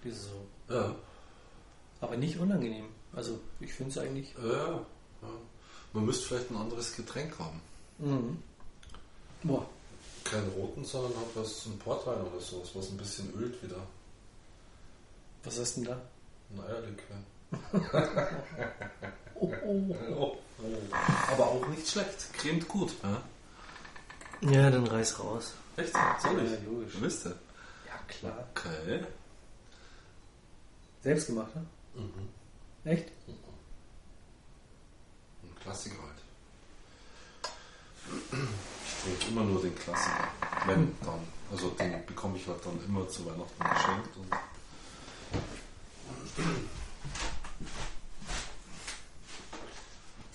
Diese 0.03 0.19
so. 0.29 0.47
Ja, 0.73 0.95
Aber 2.01 2.15
nicht 2.17 2.37
unangenehm. 2.37 2.85
Also 3.13 3.39
ich 3.59 3.73
finde 3.73 3.91
es 3.91 3.97
eigentlich. 3.97 4.33
ja, 4.41 4.73
ja. 5.21 5.29
Man 5.93 6.05
müsste 6.05 6.27
vielleicht 6.27 6.51
ein 6.51 6.57
anderes 6.57 6.95
Getränk 6.95 7.39
haben. 7.39 7.61
Mhm. 7.99 8.43
Boah. 9.43 9.65
Keinen 10.25 10.49
roten, 10.49 10.83
sondern 10.83 11.15
halt 11.15 11.27
was, 11.35 11.65
ein 11.67 11.77
Portwein 11.79 12.19
oder 12.21 12.39
sowas, 12.41 12.69
was 12.73 12.89
ein 12.89 12.97
bisschen 12.97 13.33
ölt 13.39 13.61
wieder. 13.63 13.77
Was 15.43 15.59
hast 15.59 15.77
du 15.77 15.81
denn 15.83 15.91
da? 15.91 16.01
Ein 16.51 16.69
Eierlikör. 16.69 17.17
Oh, 19.37 19.51
oh. 19.65 19.95
Oh. 20.17 20.37
Aber 21.29 21.47
auch 21.47 21.67
nicht 21.67 21.85
schlecht. 21.89 22.33
Cremt 22.33 22.65
gut. 22.69 22.93
Ja? 23.03 23.21
Ja, 24.49 24.69
dann 24.71 24.87
reiß 24.87 25.19
raus. 25.19 25.53
Echt? 25.75 25.91
Soll 26.21 26.41
ich? 26.41 26.51
Ja, 26.51 26.57
logisch. 26.65 26.93
Wisst 27.01 27.25
ihr? 27.25 27.35
Klar. 28.07 28.47
Okay. 28.51 29.03
Selbst 31.01 31.27
gemacht, 31.27 31.55
ne? 31.55 31.65
Mhm. 31.95 32.29
Echt? 32.83 33.11
Ein 35.43 35.55
Klassiker 35.61 36.01
halt. 36.01 36.21
Ich 38.85 39.03
trinke 39.03 39.27
immer 39.29 39.43
nur 39.43 39.61
den 39.61 39.75
Klassiker. 39.75 40.27
Wenn 40.65 40.95
dann. 41.01 41.19
Also 41.51 41.69
den 41.69 42.05
bekomme 42.05 42.37
ich 42.37 42.47
halt 42.47 42.65
dann 42.65 42.83
immer 42.85 43.07
zu 43.07 43.25
Weihnachten 43.25 43.63
geschenkt. 43.63 44.17
Und 44.17 44.31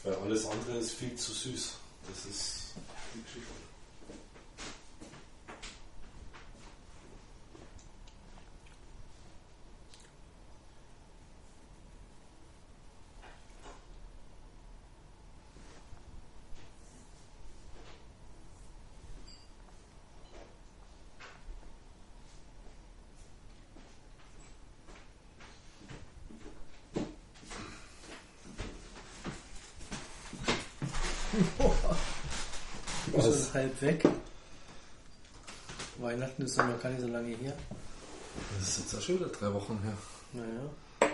Weil 0.03 0.15
alles 0.15 0.47
andere 0.47 0.79
ist 0.79 0.93
viel 0.93 1.15
zu 1.15 1.33
süß. 1.33 1.75
Das 2.09 2.25
ist 2.25 2.75
die 3.15 3.23
Geschichte. 3.23 3.53
Du 33.07 33.13
bist 33.13 33.45
schon 33.45 33.55
halb 33.55 33.70
weg. 33.83 34.09
Weihnachten 35.99 36.43
ist 36.43 36.59
doch 36.59 36.67
noch 36.67 36.81
gar 36.81 36.91
nicht 36.91 37.03
so 37.03 37.09
lange 37.09 37.37
her. 37.37 37.57
Das 38.59 38.69
ist 38.69 38.79
jetzt 38.79 38.95
auch 38.95 39.01
schon 39.01 39.17
wieder 39.17 39.29
drei 39.29 39.53
Wochen 39.53 39.79
her. 39.83 39.97
Naja. 40.33 41.11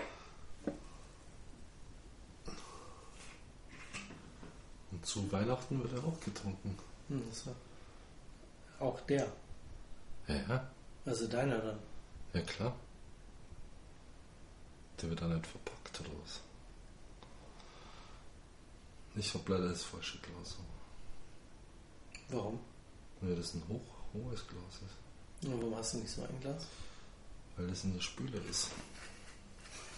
Und 4.91 5.05
zu 5.05 5.31
Weihnachten 5.31 5.81
wird 5.81 5.93
er 5.93 6.03
auch 6.03 6.19
getrunken. 6.19 6.77
Hm, 7.09 7.23
auch 8.79 8.99
der. 9.01 9.27
Ja, 10.27 10.35
ja. 10.35 10.67
Also 11.05 11.27
deiner 11.27 11.57
dann. 11.59 11.79
Ja, 12.33 12.41
klar. 12.41 12.75
Der 15.01 15.09
wird 15.09 15.21
da 15.21 15.27
nicht 15.27 15.47
verpackt 15.47 15.99
oder 16.01 16.09
was? 16.23 16.41
Ich 19.15 19.33
hab 19.33 19.47
leider 19.49 19.69
das 19.69 19.83
falsche 19.83 20.19
Glas. 20.19 20.57
Warum? 22.29 22.59
Weil 23.21 23.35
das 23.35 23.53
ein 23.53 23.63
hoch, 23.69 23.81
hohes 24.13 24.45
Glas 24.47 24.81
ist. 24.85 25.47
Und 25.47 25.61
warum 25.61 25.75
hast 25.75 25.93
du 25.93 25.97
nicht 25.99 26.11
so 26.11 26.21
ein 26.23 26.39
Glas? 26.41 26.67
Weil 27.55 27.67
das 27.67 27.83
in 27.83 27.93
der 27.93 28.01
Spüle 28.01 28.39
ist. 28.49 28.69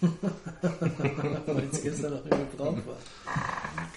Weil 0.00 1.68
es 1.70 1.82
gestern 1.82 2.12
noch 2.14 2.24
im 2.24 2.50
Gebrauch 2.50 2.78
war. 2.86 2.96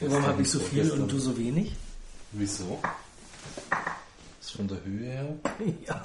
Warum 0.02 0.26
habe 0.28 0.42
ich 0.42 0.50
so 0.52 0.60
viel 0.60 0.92
und 0.92 1.10
du 1.10 1.18
so 1.18 1.38
wenig? 1.38 1.74
Wieso? 2.34 2.82
Ist 4.42 4.52
von 4.52 4.68
der 4.68 4.84
Höhe 4.84 5.10
her? 5.10 5.36
Ja. 5.88 6.04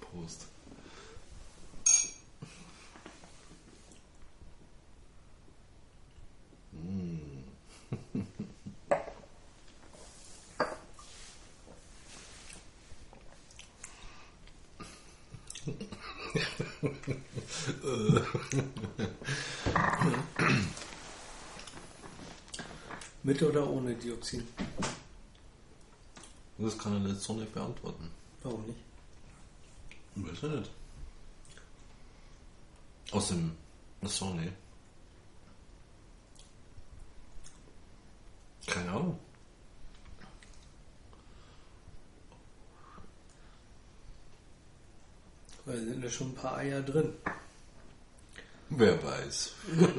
Prost. 0.00 0.46
Mit 23.22 23.42
oder 23.42 23.68
ohne 23.68 23.94
Dioxin? 23.94 24.46
Das 26.58 26.78
kann 26.78 27.04
er 27.04 27.10
jetzt 27.10 27.22
so 27.22 27.34
nicht 27.34 27.52
beantworten. 27.52 28.10
Warum 28.42 28.64
nicht? 28.66 28.78
Weiß 30.14 30.42
ich 30.42 30.50
nicht. 30.58 30.70
Aus 33.10 33.28
dem. 33.28 33.52
Achso, 34.02 34.32
nee. 34.34 34.52
Keine 38.70 38.90
Ahnung. 38.90 39.18
Weil 45.64 45.76
da 45.76 45.92
sind 45.92 46.04
ja 46.04 46.10
schon 46.10 46.28
ein 46.28 46.34
paar 46.34 46.56
Eier 46.56 46.80
drin. 46.82 47.12
Wer 48.70 49.02
weiß. 49.02 49.54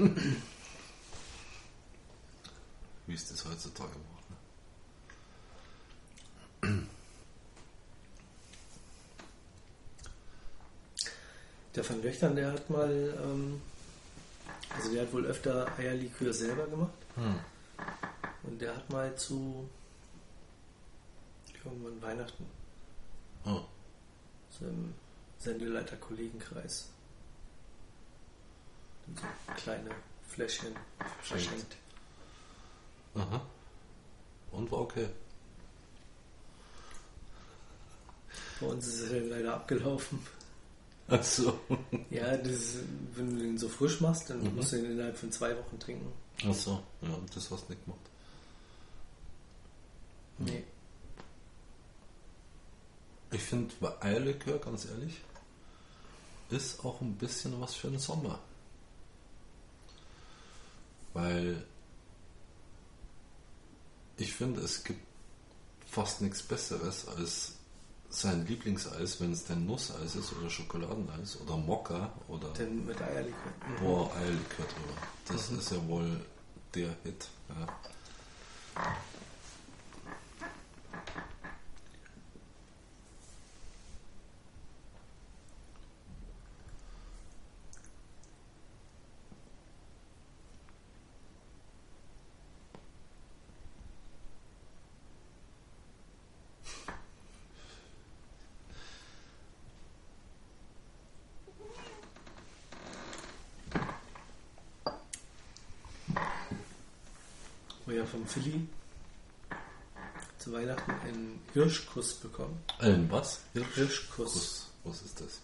Wie 3.08 3.14
ist 3.14 3.30
das 3.30 3.44
heutzutage 3.46 3.90
macht. 3.90 4.30
Ne? 6.64 6.88
Der 11.76 11.84
von 11.84 12.02
Löchtern, 12.02 12.36
der 12.36 12.54
hat 12.54 12.70
mal, 12.70 12.90
ähm, 13.22 13.62
also 14.74 14.94
der 14.94 15.02
hat 15.04 15.14
wohl 15.14 15.26
öfter 15.26 15.68
Eierlikör 15.78 16.34
selber 16.34 16.68
gemacht. 16.68 16.94
Hm. 17.16 17.40
Und 18.43 18.60
der 18.62 18.75
hat 18.75 18.89
mal 18.89 19.15
zu 19.15 19.69
irgendwann 21.63 22.01
Weihnachten 22.01 22.45
Oh. 23.45 23.62
so 24.49 24.65
im 24.65 24.93
Sendeleiter-Kollegenkreis 25.39 26.89
so 29.15 29.23
kleine 29.58 29.89
Fläschchen 30.27 30.73
verschenkt. 31.21 31.75
Aha. 33.15 33.41
Und 34.51 34.71
war 34.71 34.80
okay. 34.82 35.08
Bei 38.60 38.67
uns 38.67 38.88
ist 38.88 39.12
ja 39.12 39.19
leider 39.19 39.56
abgelaufen. 39.56 40.19
Ach 41.08 41.23
so. 41.23 41.60
Ja, 42.10 42.38
das 42.38 42.75
wenn 43.15 43.36
du 43.36 43.41
den 43.43 43.58
so 43.58 43.67
frisch 43.67 43.99
machst, 44.01 44.30
dann 44.30 44.41
Mhm. 44.43 44.56
musst 44.56 44.71
du 44.71 44.77
den 44.77 44.91
innerhalb 44.91 45.17
von 45.17 45.32
zwei 45.32 45.58
Wochen 45.58 45.77
trinken. 45.80 46.12
Ach 46.47 46.54
so, 46.54 46.82
ja, 47.01 47.10
das 47.34 47.49
hast 47.51 47.67
du 47.67 47.73
nicht 47.73 47.84
gemacht. 47.86 47.99
Nee. 50.45 50.63
Ich 53.32 53.41
finde 53.41 53.73
Eierlikör, 54.01 54.60
ganz 54.60 54.86
ehrlich, 54.86 55.21
ist 56.49 56.84
auch 56.84 56.99
ein 57.01 57.15
bisschen 57.15 57.60
was 57.62 57.75
für 57.75 57.89
den 57.89 57.99
Sommer. 57.99 58.39
Weil 61.13 61.63
ich 64.17 64.34
finde, 64.34 64.62
es 64.62 64.84
gibt 64.84 65.01
fast 65.89 66.21
nichts 66.21 66.43
Besseres 66.43 67.08
als 67.08 67.54
sein 68.10 68.45
Lieblingseis, 68.45 69.21
wenn 69.21 69.32
es 69.32 69.45
denn 69.45 69.65
Nusseis 69.65 70.15
ist 70.15 70.34
oder 70.34 70.49
Schokoladeneis 70.49 71.39
oder 71.39 71.56
Mokka 71.56 72.12
oder 72.27 72.49
Denn 72.49 72.86
mit 72.86 73.01
Eierlikör. 73.01 73.54
Mhm. 73.69 73.84
boah, 73.84 74.13
Eierlikör 74.15 74.65
drüber. 74.65 75.01
Das 75.27 75.49
ist 75.49 75.71
ja 75.71 75.88
wohl 75.88 76.19
der 76.75 76.93
Hit. 77.04 77.30
Ja. 77.47 77.67
Wo 107.91 107.91
ja 107.91 108.06
vom 108.06 108.21
Philly 108.32 108.65
zu 110.38 110.54
Weihnachten 110.54 110.91
einen 110.91 111.41
Hirschkuss 111.54 112.15
bekommen. 112.15 112.63
Ein 112.80 113.12
was? 113.12 113.41
Hirschkuss. 113.54 114.34
Kuss. 114.34 114.67
Was 114.84 115.02
ist 115.02 115.20
das? 115.20 115.41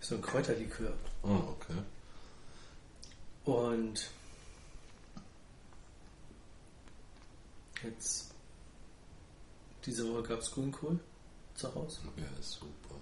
Ist 0.00 0.08
so 0.08 0.14
ein 0.14 0.22
Kräuterlikör. 0.22 0.92
Oh, 1.22 1.56
okay. 1.56 1.82
Und 3.44 4.10
jetzt 7.82 8.32
diese 9.84 10.10
Woche 10.10 10.22
gab 10.22 10.38
es 10.38 10.50
Grünkohl 10.52 10.98
zu 11.54 11.74
Hause. 11.74 12.00
Ja, 12.16 12.42
super. 12.42 12.94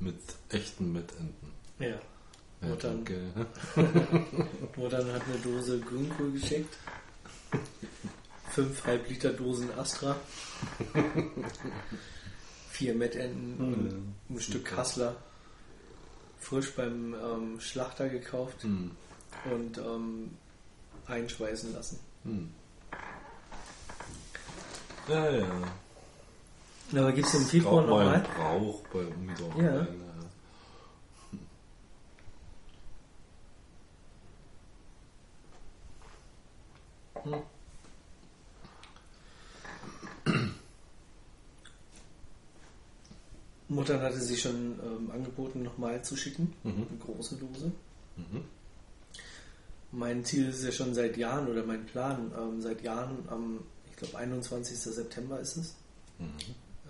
Mit 0.00 0.20
echten 0.48 0.92
Mettenten. 0.92 1.52
Ja. 1.78 2.00
Ja, 2.62 2.72
Und 2.72 2.84
dann- 2.84 3.04
danke. 3.04 3.20
Mutter 4.76 4.98
hat 4.98 5.22
eine 5.26 5.38
Dose 5.42 5.80
Grünkohl 5.80 6.32
geschickt. 6.32 6.76
Fünf 8.50 8.84
halb 8.86 9.08
Liter 9.08 9.30
Dosen 9.32 9.72
Astra. 9.78 10.16
Vier 12.70 12.94
Mettenten 12.94 13.56
und 13.58 14.14
ein 14.36 14.40
Stück 14.40 14.64
Kassler. 14.64 15.16
Frisch 16.38 16.72
beim 16.74 17.14
ähm, 17.14 17.60
Schlachter 17.60 18.08
gekauft 18.08 18.62
Hm. 18.64 18.90
und 19.50 19.78
ähm, 19.78 20.30
einschweißen 21.06 21.72
lassen. 21.72 21.98
Hm. 22.24 22.50
Ja, 25.08 25.30
ja. 25.30 25.46
Aber 26.94 27.12
gibt 27.12 27.26
es 27.28 27.34
im 27.34 27.44
Februar 27.46 27.82
nochmal? 27.86 28.24
Brauch 28.36 28.82
bei 28.92 29.00
Umidor. 29.06 29.54
Ja. 29.62 29.86
Hm. 37.24 37.42
Mutter 43.68 44.00
hatte 44.00 44.20
sich 44.20 44.40
schon 44.42 44.78
ähm, 44.82 45.10
angeboten, 45.10 45.62
nochmal 45.62 46.04
zu 46.04 46.16
schicken. 46.16 46.52
Mhm. 46.62 46.86
Eine 46.88 46.98
große 46.98 47.36
Dose. 47.36 47.72
Mhm. 48.16 48.44
Mein 49.92 50.24
Ziel 50.24 50.48
ist 50.48 50.64
ja 50.64 50.72
schon 50.72 50.94
seit 50.94 51.16
Jahren 51.16 51.48
oder 51.48 51.64
mein 51.64 51.86
Plan 51.86 52.32
ähm, 52.38 52.60
seit 52.60 52.82
Jahren 52.82 53.18
am, 53.28 53.60
ich 53.90 53.96
glaube, 53.96 54.18
21. 54.18 54.78
September 54.78 55.40
ist 55.40 55.56
es, 55.56 55.74
Mhm. 56.18 56.28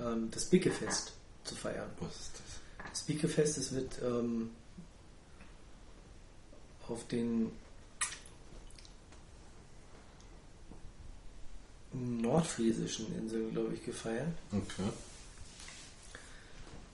ähm, 0.01 0.29
das 0.33 0.47
Bickefest 0.47 1.13
zu 1.45 1.55
feiern. 1.55 1.89
Was 2.01 2.11
ist 2.17 2.33
das? 2.35 2.91
Das 2.91 3.03
Biekefest, 3.05 3.57
es 3.59 3.73
wird 3.73 4.03
ähm, 4.03 4.51
auf 6.89 7.07
den 7.07 7.51
nordfriesischen 11.93 13.15
Inseln, 13.17 13.53
glaube 13.53 13.75
ich, 13.75 13.85
gefeiert. 13.85 14.33
Okay. 14.51 14.89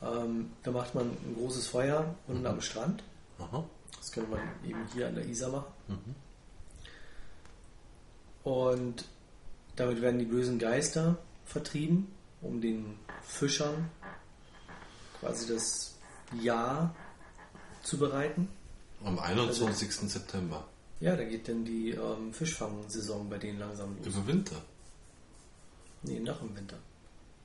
Ähm, 0.01 0.51
da 0.63 0.71
macht 0.71 0.95
man 0.95 1.09
ein 1.09 1.35
großes 1.37 1.67
Feuer 1.67 2.15
unten 2.27 2.47
am 2.47 2.61
Strand. 2.61 3.03
Aha. 3.39 3.65
Das 3.97 4.13
könnte 4.13 4.31
man 4.31 4.41
eben 4.67 4.87
hier 4.95 5.09
an 5.09 5.15
der 5.15 5.27
Isar 5.27 5.51
machen. 5.51 5.73
Mhm. 5.89 6.15
Und 8.45 9.05
damit 9.77 10.01
werden 10.01 10.19
die 10.19 10.25
bösen 10.25 10.59
Geister 10.59 11.19
vertrieben, 11.45 12.09
um 12.41 12.61
den 12.61 12.99
Fischern 13.23 13.91
quasi 15.21 15.53
das 15.53 15.97
Jahr 16.41 16.95
zu 17.83 17.99
bereiten. 17.99 18.49
Am 19.05 19.19
21. 19.19 19.93
September. 19.93 20.67
Ja, 21.01 21.15
da 21.17 21.25
geht 21.25 21.49
dann 21.49 21.65
die 21.65 21.91
ähm, 21.91 22.33
Fischfangsaison 22.33 23.29
bei 23.29 23.39
denen 23.39 23.59
langsam 23.59 23.97
los. 23.99 24.07
Über 24.07 24.27
Winter. 24.27 24.57
Nee, 26.03 26.21
nach 26.21 26.39
dem 26.39 26.57
Winter. 26.57 26.77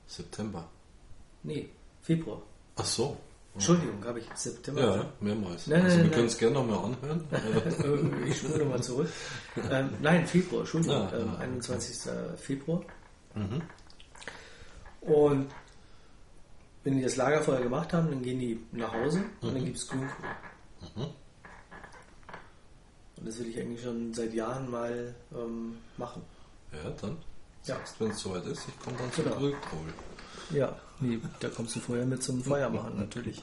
September. 0.06 0.68
Nee, 1.42 1.68
Februar. 2.02 2.40
Ach 2.76 2.84
so. 2.84 3.16
Entschuldigung, 3.54 4.04
habe 4.04 4.18
ich 4.18 4.26
September 4.34 4.80
Ja, 4.96 5.12
mehrmals. 5.20 5.68
Nein, 5.68 5.82
also 5.84 5.96
nein, 5.96 6.06
wir 6.06 6.10
können 6.12 6.26
es 6.26 6.38
gerne 6.38 6.54
nochmal 6.54 6.78
anhören. 6.92 7.24
Ich 8.26 8.38
spule 8.38 8.58
nochmal 8.58 8.82
zurück. 8.82 9.08
Ähm, 9.70 9.90
nein, 10.02 10.26
Februar, 10.26 10.60
Entschuldigung, 10.62 10.96
Ja, 10.96 11.12
ähm, 11.16 11.26
ja. 11.34 11.38
21. 11.38 12.10
Februar. 12.36 12.82
mhm. 13.34 13.62
Und 15.02 15.50
wenn 16.82 16.96
die 16.96 17.02
das 17.04 17.16
Lagerfeuer 17.16 17.60
gemacht 17.60 17.92
haben, 17.92 18.10
dann 18.10 18.22
gehen 18.22 18.40
die 18.40 18.60
nach 18.72 18.92
Hause 18.92 19.22
und 19.40 19.54
dann 19.54 19.60
Mhm. 19.60 19.64
gibt 19.66 19.76
es 19.76 19.86
Grünkohl. 19.88 20.26
Mhm. 20.96 21.02
Und 23.16 23.26
das 23.28 23.38
will 23.38 23.46
ich 23.46 23.58
eigentlich 23.60 23.82
schon 23.82 24.12
seit 24.12 24.34
Jahren 24.34 24.68
mal 24.70 25.14
ähm, 25.32 25.76
machen. 25.96 26.22
Ja, 26.72 26.90
dann. 27.00 27.16
Ja. 27.64 27.76
Sagst, 27.76 27.98
wenn 27.98 28.10
es 28.10 28.20
soweit 28.20 28.44
ist, 28.46 28.62
ich 28.68 28.78
komme 28.80 28.96
dann 28.98 29.12
zum 29.12 29.24
Genau. 29.24 29.36
Grünkohl. 29.36 29.92
Ja, 30.50 30.76
nee, 31.00 31.18
da 31.40 31.48
kommst 31.48 31.74
du 31.76 31.80
vorher 31.80 32.04
mit 32.04 32.22
zum 32.22 32.42
Feuer 32.44 32.68
machen, 32.68 32.98
natürlich. 32.98 33.42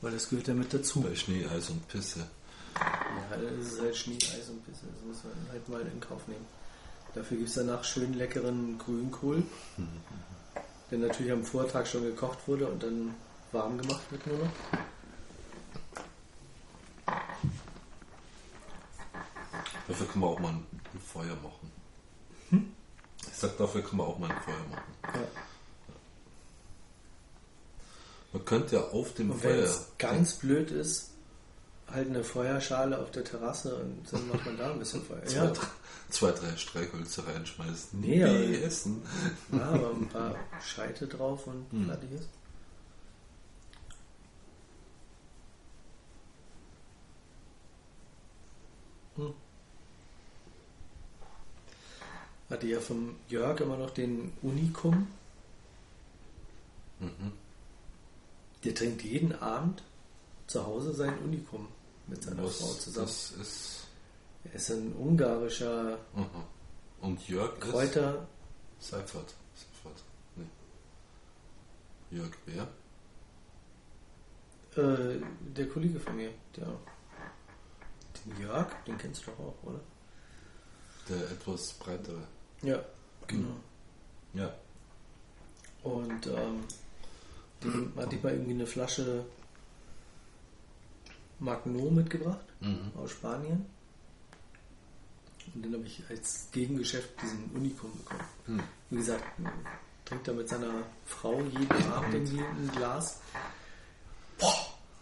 Weil 0.00 0.12
das 0.12 0.28
gehört 0.28 0.48
ja 0.48 0.54
mit 0.54 0.72
dazu. 0.74 1.00
Bei 1.00 1.14
Schnee, 1.14 1.46
Eis 1.46 1.70
und 1.70 1.86
Pisse. 1.88 2.26
Ja, 2.74 3.36
das 3.36 3.66
ist 3.72 3.80
halt 3.80 3.96
Schnee, 3.96 4.16
Eis 4.16 4.48
und 4.50 4.64
Pisse. 4.66 4.86
Das 4.92 5.04
muss 5.06 5.24
man 5.24 5.48
halt 5.52 5.68
mal 5.68 5.80
in 5.82 6.00
Kauf 6.00 6.26
nehmen. 6.26 6.44
Dafür 7.14 7.38
gibt 7.38 7.48
es 7.48 7.54
danach 7.54 7.82
schön 7.84 8.12
leckeren 8.14 8.76
Grünkohl, 8.78 9.42
der 10.90 10.98
natürlich 10.98 11.32
am 11.32 11.44
Vortag 11.44 11.86
schon 11.86 12.02
gekocht 12.02 12.38
wurde 12.46 12.66
und 12.66 12.82
dann 12.82 13.14
warm 13.52 13.78
gemacht 13.78 14.02
wird 14.10 14.26
nur 14.26 14.38
noch. 14.38 14.50
Dafür 19.88 20.06
kann 20.08 20.20
man 20.20 20.30
auch 20.30 20.40
mal 20.40 20.52
ein 20.52 20.66
Feuer 21.06 21.36
machen. 21.36 21.70
Ich 22.50 22.58
sag, 23.40 23.56
dafür 23.58 23.82
kann 23.82 23.96
man 23.98 24.06
auch 24.06 24.18
mal 24.18 24.30
ein 24.30 24.40
Feuer 24.42 24.64
machen. 24.70 24.92
Ja. 25.14 25.20
Man 28.32 28.44
könnte 28.44 28.76
ja 28.76 28.82
auf 28.88 29.14
dem 29.14 29.30
Und 29.30 29.42
wenn 29.42 29.54
Feuer. 29.56 29.64
es 29.64 29.86
ganz 29.98 30.34
blöd 30.34 30.70
ist, 30.70 31.10
halt 31.88 32.08
eine 32.08 32.24
Feuerschale 32.24 32.98
auf 32.98 33.10
der 33.12 33.24
Terrasse 33.24 33.76
und 33.76 34.02
dann 34.12 34.28
macht 34.28 34.44
man 34.44 34.56
da 34.58 34.72
ein 34.72 34.78
bisschen 34.78 35.02
Feuer. 35.04 35.24
zwei, 35.24 35.36
Ja, 35.36 35.46
drei, 35.50 35.66
zwei, 36.10 36.30
drei 36.32 36.56
Streichhölzer 36.56 37.26
reinschmeißen. 37.26 38.00
Nee, 38.00 38.24
aber- 38.24 38.34
essen. 38.64 39.02
ja 39.52 39.60
aber 39.70 39.90
ein 39.90 40.08
paar 40.08 40.34
Scheite 40.60 41.06
drauf 41.06 41.46
und 41.46 41.66
Hm. 41.70 41.86
fertig 41.86 42.12
ist. 42.12 42.28
Hm. 49.16 49.32
Hatte 52.66 52.74
ja 52.74 52.80
vom 52.80 53.14
Jörg 53.28 53.60
immer 53.60 53.76
noch 53.76 53.90
den 53.90 54.32
Unikum. 54.42 55.06
Mhm. 56.98 57.32
Der 58.64 58.74
trinkt 58.74 59.02
jeden 59.02 59.32
Abend 59.40 59.84
zu 60.48 60.66
Hause 60.66 60.92
sein 60.92 61.16
Unikum 61.20 61.68
mit 62.08 62.24
seiner 62.24 62.42
Was, 62.42 62.56
Frau 62.58 62.72
zusammen. 62.72 63.06
das 63.06 63.30
ist. 63.32 63.86
Er 64.44 64.54
ist 64.54 64.70
ein 64.70 64.92
ungarischer 64.94 65.98
Aha. 66.16 66.44
Und 67.02 67.28
Jörg 67.28 67.60
Kräuter. 67.60 68.26
ist. 68.80 68.88
Seifert. 68.90 69.34
Seifert. 69.54 70.02
Nee. 70.34 70.46
Jörg 72.10 72.32
wer? 72.46 72.66
Äh, 74.82 75.20
der 75.56 75.68
Kollege 75.68 76.00
von 76.00 76.16
mir, 76.16 76.30
der. 76.56 76.66
Den 78.24 78.40
Jörg, 78.40 78.66
den 78.88 78.98
kennst 78.98 79.24
du 79.24 79.30
doch 79.30 79.38
auch, 79.38 79.62
oder? 79.62 79.80
Der 81.08 81.30
etwas 81.30 81.72
breitere. 81.74 82.26
Ja, 82.62 82.82
genau. 83.26 83.56
Ja. 84.34 84.52
Und 85.82 86.26
ähm, 86.26 86.64
dem 87.62 87.92
hatte 87.96 88.16
ich 88.16 88.22
mal 88.22 88.32
irgendwie 88.32 88.52
eine 88.54 88.66
Flasche 88.66 89.24
Magno 91.38 91.90
mitgebracht 91.90 92.44
Mhm. 92.60 92.90
aus 92.96 93.10
Spanien. 93.10 93.66
Und 95.54 95.64
dann 95.64 95.74
habe 95.74 95.84
ich 95.84 96.02
als 96.08 96.48
Gegengeschäft 96.52 97.10
diesen 97.22 97.50
Unicum 97.54 97.92
bekommen. 97.98 98.24
Hm. 98.46 98.62
Wie 98.90 98.96
gesagt, 98.96 99.24
trinkt 100.04 100.26
er 100.26 100.34
mit 100.34 100.48
seiner 100.48 100.82
Frau 101.04 101.40
jeden 101.40 101.92
Abend 101.92 102.14
irgendwie 102.14 102.40
ein 102.40 102.70
Glas. 102.74 103.20
Boah! 104.38 104.54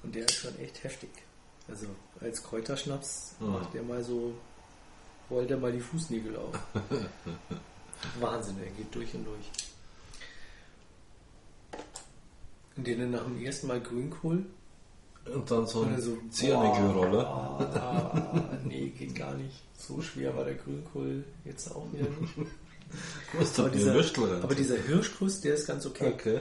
Und 0.02 0.14
der 0.14 0.24
ist 0.26 0.34
schon 0.34 0.58
echt 0.58 0.82
heftig. 0.84 1.10
Also 1.68 1.86
als 2.20 2.42
Kräuterschnaps 2.42 3.36
Ja. 3.40 3.46
macht 3.46 3.74
er 3.74 3.82
mal 3.84 4.04
so, 4.04 4.34
rollt 5.30 5.50
er 5.50 5.58
mal 5.58 5.72
die 5.72 5.80
Fußnägel 5.80 6.36
auf. 6.36 6.58
Wahnsinn, 8.20 8.56
er 8.62 8.70
geht 8.70 8.94
durch 8.94 9.14
und 9.14 9.24
durch. 9.24 9.50
Und 12.76 12.86
den 12.86 13.00
dann 13.00 13.10
nach 13.12 13.24
dem 13.24 13.42
ersten 13.42 13.68
Mal 13.68 13.80
Grünkohl. 13.80 14.44
Und 15.32 15.50
dann 15.50 15.66
so 15.66 15.82
eine 15.82 16.00
so, 16.00 16.18
Ziernickelrolle. 16.30 17.18
boah, 17.18 18.58
nee, 18.64 18.88
geht 18.88 19.14
gar 19.14 19.34
nicht. 19.34 19.62
So 19.78 20.02
schwer 20.02 20.36
war 20.36 20.44
der 20.44 20.54
Grünkohl 20.54 21.24
jetzt 21.44 21.70
auch 21.74 21.90
wieder 21.92 22.08
nicht. 22.20 22.34
Was 23.38 23.58
Aber 23.58 23.70
dieser, 23.70 23.94
aber 24.42 24.54
dieser 24.54 24.76
Hirschkuss, 24.76 25.40
der 25.40 25.54
ist 25.54 25.66
ganz 25.66 25.84
okay. 25.86 26.12
Okay. 26.12 26.40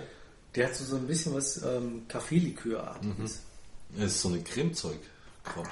Der 0.53 0.67
hat 0.67 0.75
so, 0.75 0.83
so 0.83 0.97
ein 0.97 1.07
bisschen 1.07 1.33
was 1.33 1.63
ähm, 1.63 2.03
Kaffeelikörartiges. 2.07 3.41
Das 3.95 4.05
ist 4.05 4.21
so 4.21 4.29
eine 4.29 4.41
Cremezeug. 4.41 4.99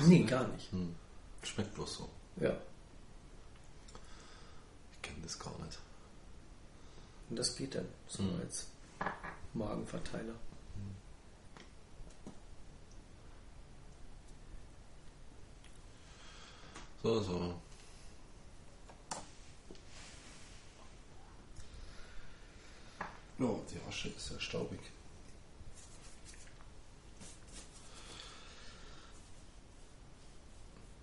Nee, 0.08 0.24
gar 0.24 0.48
nicht. 0.48 0.72
Hm. 0.72 0.96
Schmeckt 1.44 1.76
bloß 1.76 1.98
so. 1.98 2.10
Ja. 2.40 2.58
Ich 5.02 5.10
kenne 5.10 5.22
das 5.24 5.40
gar 5.40 5.58
nicht. 5.66 5.80
Und 7.30 7.36
das 7.38 7.56
geht 7.56 7.76
dann 7.76 7.88
so 8.08 8.24
Mhm. 8.24 8.40
als 8.42 8.68
Magenverteiler. 9.54 10.36
So, 17.04 17.20
so. 17.22 17.56
Oh, 23.40 23.60
die 23.72 23.80
Asche 23.90 24.10
ist 24.10 24.30
ja 24.32 24.40
staubig. 24.40 24.80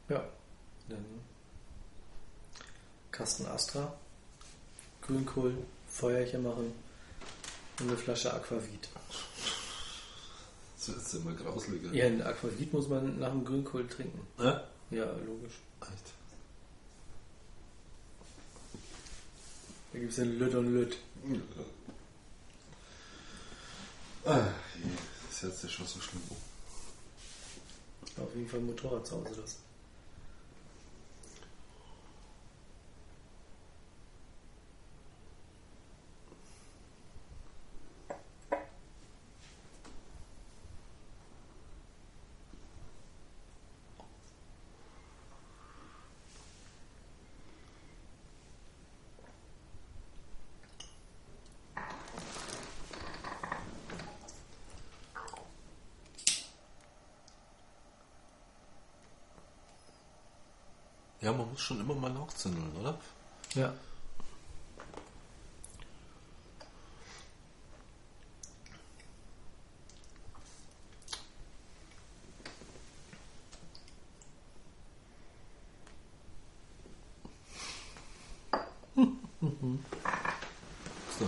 Ja. 0.08 0.24
Dann 0.88 1.04
Kasten 3.18 3.46
Astra, 3.46 3.92
Grünkohl, 5.02 5.52
Feuerchen 5.88 6.44
machen 6.44 6.72
und 7.80 7.88
eine 7.88 7.96
Flasche 7.96 8.32
Aquavit. 8.32 8.88
Das 10.76 10.88
ist 10.88 11.14
immer 11.14 11.32
grausliger. 11.32 11.92
Ja, 11.92 12.06
ein 12.06 12.22
Aquavit 12.22 12.72
muss 12.72 12.86
man 12.86 13.18
nach 13.18 13.32
dem 13.32 13.44
Grünkohl 13.44 13.88
trinken. 13.88 14.24
Ja? 14.38 14.68
Ja, 14.92 15.04
logisch. 15.26 15.54
Echt? 15.80 16.12
Da 19.92 19.98
gibt 19.98 20.12
es 20.12 20.18
ja 20.18 20.24
Lütt 20.24 20.54
und 20.54 20.72
Lütt. 20.72 20.96
Ah, 24.24 24.46
das 25.26 25.42
ist 25.42 25.62
jetzt 25.64 25.72
schon 25.72 25.86
so 25.88 26.00
schlimm. 26.00 26.22
Auf 28.16 28.32
jeden 28.36 28.48
Fall 28.48 28.60
ein 28.60 28.66
Motorrad 28.66 29.04
zu 29.04 29.16
Hause 29.16 29.40
das. 29.40 29.56
Schon 61.58 61.80
immer 61.80 61.94
mal 61.94 62.10
nachzündeln, 62.10 62.72
oder? 62.80 62.98
Ja. 63.54 63.72
So. 81.18 81.24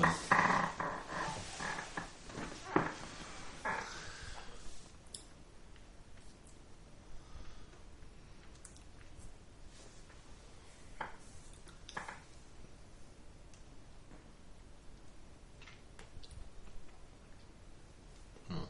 Hm. 18.48 18.66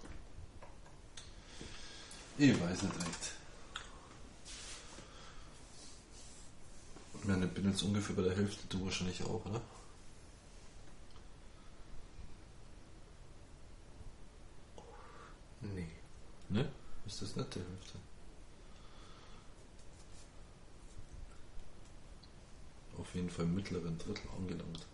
Ich 2.42 2.59
weiß 2.59 2.85
nicht 2.85 2.96
recht. 2.96 3.33
Ich 7.18 7.24
meine, 7.26 7.44
ich 7.44 7.53
bin 7.53 7.68
jetzt 7.68 7.83
ungefähr 7.83 8.16
bei 8.16 8.22
der 8.22 8.35
Hälfte, 8.35 8.66
du 8.70 8.83
wahrscheinlich 8.83 9.22
auch, 9.24 9.44
oder? 9.44 9.61
Nee. 15.61 15.88
Ne? 16.48 16.72
Ist 17.05 17.20
das 17.20 17.37
nicht 17.37 17.55
die 17.55 17.59
Hälfte? 17.59 17.98
Auf 22.96 23.14
jeden 23.14 23.29
Fall 23.29 23.44
im 23.44 23.55
mittleren 23.55 23.98
Drittel 23.98 24.31
angelangt. 24.35 24.87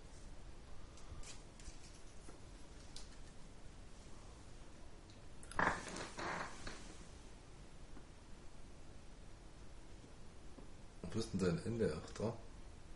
Wo 11.17 11.21
ist 11.21 11.33
denn 11.33 11.41
dein 11.41 11.65
Ende? 11.65 11.97
Ach, 11.97 12.11
da. 12.19 12.33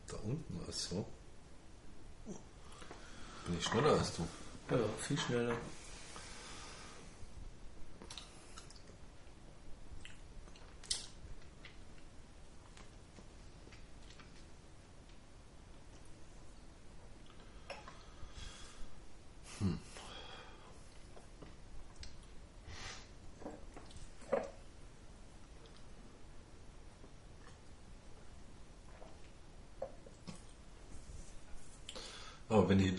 Da 0.08 0.16
unten, 0.24 0.60
ach 0.68 0.72
so. 0.74 1.06
Bin 3.46 3.56
ich 3.58 3.64
schneller 3.64 3.92
als 3.92 4.14
du? 4.14 4.28
Ja, 4.70 4.76
viel 4.98 5.18
schneller. 5.18 5.56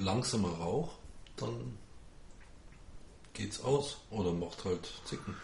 Langsamer 0.01 0.49
rauche, 0.49 0.91
dann 1.37 1.77
geht's 3.33 3.61
aus. 3.63 3.97
Oder 4.09 4.33
macht 4.33 4.65
halt 4.65 4.91
Zicken. 5.05 5.35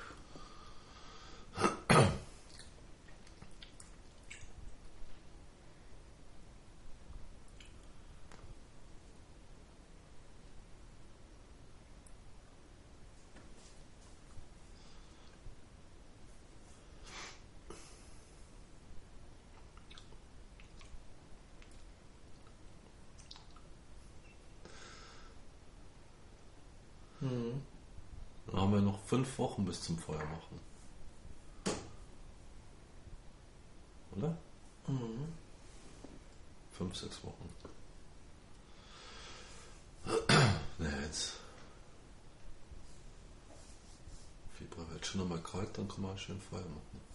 Mhm. 27.22 27.62
Fünf 29.38 29.52
Wochen 29.52 29.66
bis 29.66 29.82
zum 29.82 29.98
Feuer 30.00 30.18
machen. 30.26 30.60
Oder? 34.16 34.36
Mhm. 34.88 35.28
Fünf, 36.72 36.96
sechs 36.96 37.24
Wochen. 37.24 37.50
Na, 40.80 40.90
jetzt. 41.02 41.34
Februar 44.58 44.90
wird 44.90 45.06
schon 45.06 45.22
nochmal 45.22 45.42
kalt, 45.44 45.78
dann 45.78 45.88
kann 45.88 46.02
man 46.02 46.18
schön 46.18 46.42
Feuer 46.42 46.62
machen. 46.62 47.08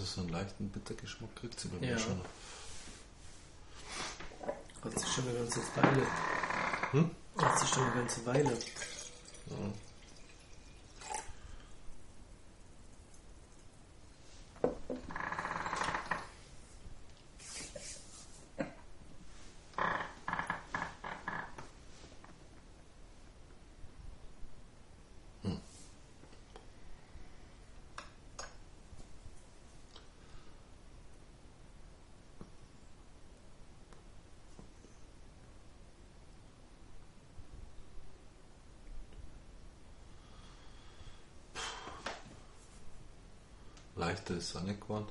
Also 0.00 0.04
so 0.04 0.20
einen 0.20 0.30
leichten 0.50 0.68
Bittergeschmack 0.70 1.34
kriegt 1.36 1.60
sie 1.60 1.68
bei 1.68 1.78
mir 1.78 1.92
Ja. 1.92 1.98
schon. 1.98 2.20
Hat 4.82 4.98
sich 4.98 5.08
schon 5.12 5.28
eine 5.28 5.38
ganze 5.38 5.60
Weile. 5.76 6.06
Hm? 6.92 7.10
Hat 7.38 7.58
sich 7.60 7.68
schon 7.68 7.82
eine 7.84 7.94
ganze 7.94 8.26
Weile. 8.26 8.50
Ja. 8.52 9.56
Leichter 44.20 44.36
ist 44.36 44.50
es 44.50 44.56
auch 44.56 44.62
nicht 44.62 44.80
geworden. 44.80 45.06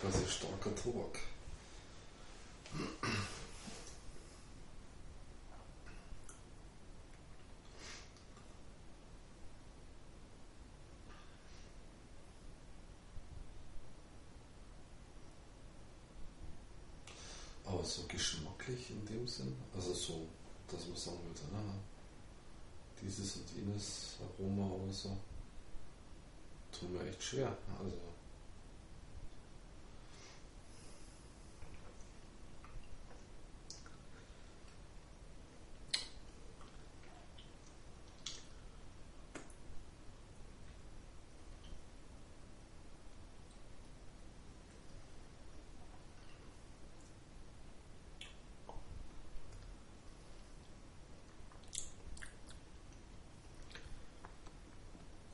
Quasi 0.00 0.26
starker 0.28 0.74
Tobak. 0.76 1.18
Aber 17.64 17.84
so 17.84 18.02
geschmacklich 18.62 18.90
in 18.90 19.06
dem 19.06 19.26
Sinn, 19.26 19.54
also 19.74 19.92
so, 19.92 20.26
dass 20.70 20.86
man 20.86 20.96
sagen 20.96 21.18
würde, 21.24 21.40
na, 21.52 21.74
dieses 23.00 23.36
und 23.36 23.50
jenes 23.56 24.16
Aroma 24.20 24.74
oder 24.74 24.92
so, 24.92 25.16
tut 26.70 26.90
mir 26.90 27.08
echt 27.08 27.22
schwer. 27.22 27.56
Also 27.78 27.96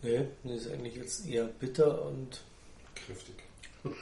Nee, 0.08 0.26
nee, 0.44 0.47
ist 0.58 0.72
eigentlich 0.72 0.96
jetzt 0.96 1.26
eher 1.26 1.44
bitter 1.44 2.02
und 2.04 2.40
kräftig. 2.94 3.34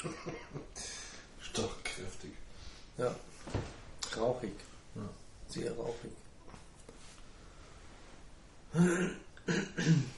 Stark 1.40 1.84
kräftig. 1.84 2.32
ja, 2.98 3.14
rauchig. 4.16 4.52
Ja. 4.94 5.08
Sehr 5.48 5.72
rauchig. 5.72 6.10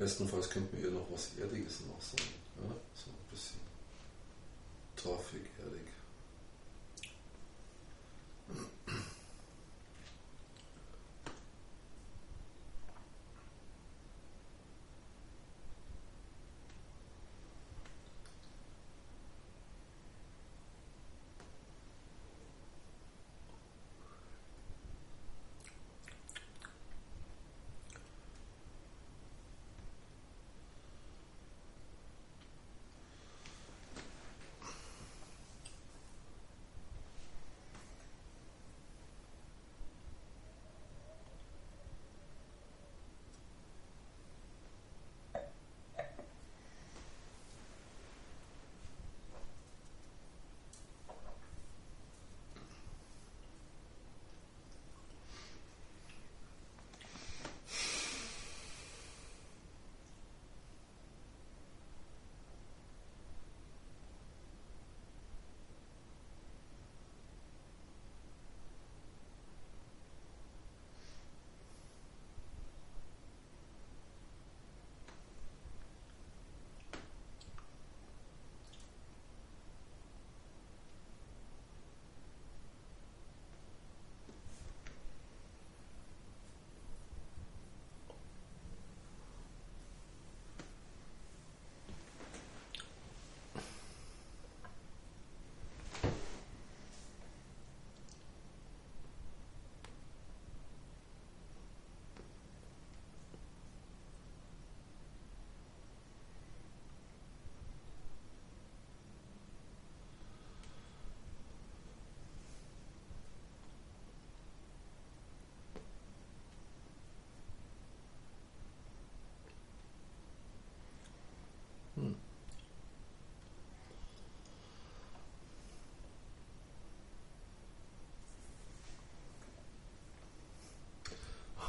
Bestenfalls 0.00 0.48
könnten 0.48 0.74
wir 0.78 0.88
ihr 0.88 0.94
noch 0.94 1.06
was 1.10 1.28
Erdiges 1.38 1.80
noch 1.80 2.00
sagen. 2.00 2.32
Ja? 2.56 2.74
So 2.94 3.10
ein 3.10 3.30
bisschen 3.30 3.60
torfig, 4.96 5.42
erdig. 5.62 5.86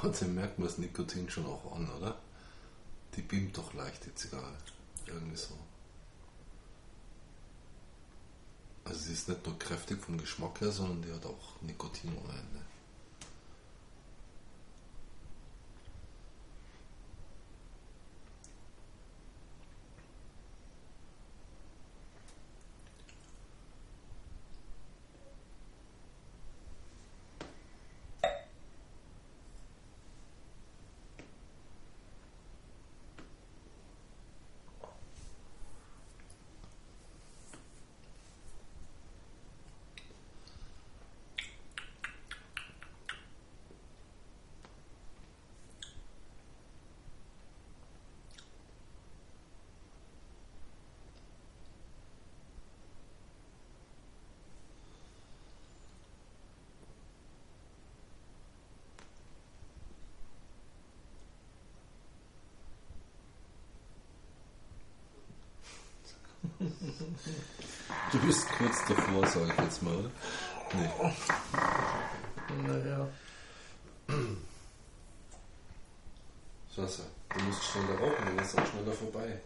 Trotzdem 0.01 0.33
merkt 0.33 0.57
man 0.57 0.67
das 0.67 0.79
Nikotin 0.79 1.29
schon 1.29 1.45
auch 1.45 1.75
an, 1.75 1.87
oder? 1.91 2.17
Die 3.15 3.21
beamt 3.21 3.55
doch 3.55 3.71
leicht, 3.75 4.03
die 4.03 4.15
Zigarre. 4.15 4.51
Irgendwie 5.05 5.37
so. 5.37 5.53
Also 8.83 8.99
sie 8.99 9.13
ist 9.13 9.29
nicht 9.29 9.45
nur 9.45 9.59
kräftig 9.59 10.03
vom 10.03 10.17
Geschmack 10.17 10.59
her, 10.59 10.71
sondern 10.71 11.03
die 11.03 11.13
hat 11.13 11.23
auch 11.27 11.61
Nikotin 11.61 12.17
ohne 12.17 12.33
Ende. 12.33 12.61
Du 68.11 68.20
bist 68.31 68.47
kurz 68.57 68.77
davor, 68.87 69.27
sage 69.27 69.51
ich 69.51 69.61
jetzt 69.61 69.83
mal, 69.83 69.93
oder? 69.93 70.11
Nee. 70.73 70.89
Naja. 72.65 73.09
Scheiße, 76.73 77.01
du 77.27 77.43
musst 77.43 77.63
schneller 77.65 77.99
rauchen, 77.99 78.25
dann 78.25 78.39
ist 78.39 78.57
auch 78.57 78.65
schneller 78.67 78.93
vorbei. 78.93 79.37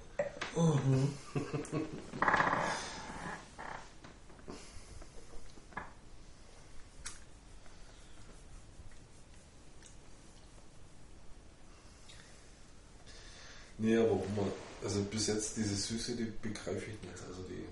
Nee, 13.80 13.98
aber 13.98 14.12
wo 14.12 14.28
man, 14.36 14.52
also 14.84 15.02
bis 15.06 15.26
jetzt 15.26 15.58
diese 15.58 15.76
Süße, 15.76 16.16
die 16.16 16.32
begreife 16.40 16.86
ich 16.92 17.02
nicht. 17.02 17.24
Also 17.28 17.42
die, 17.50 17.66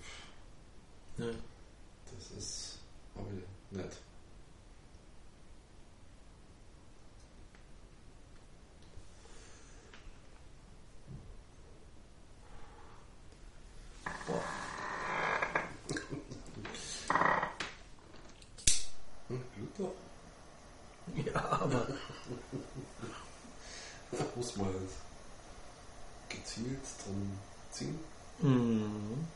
Ja. 1.17 1.25
das 2.05 2.37
ist, 2.37 2.79
aber 3.15 3.27
nicht. 3.31 3.97
Boah. 14.25 14.43
Hm, 19.27 19.43
gut 19.55 19.79
doch. 19.79 19.93
Ja, 21.15 21.45
aber 21.45 21.87
Muss 24.35 24.57
man 24.57 24.67
halt 24.67 24.89
gezielt 26.29 26.81
dran 27.05 27.39
ziehen. 27.71 27.99
Mhm. 28.39 29.27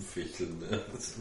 Herumfächeln. 0.00 0.58
Ne? 0.58 0.84
Also, 0.92 1.20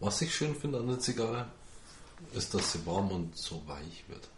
Was 0.00 0.20
ich 0.20 0.34
schön 0.34 0.54
finde 0.54 0.80
an 0.80 0.88
der 0.88 0.98
Zigarre, 0.98 1.46
ist, 2.34 2.52
dass 2.52 2.72
sie 2.72 2.84
warm 2.84 3.10
und 3.10 3.38
so 3.38 3.62
weich 3.66 4.04
wird. 4.06 4.28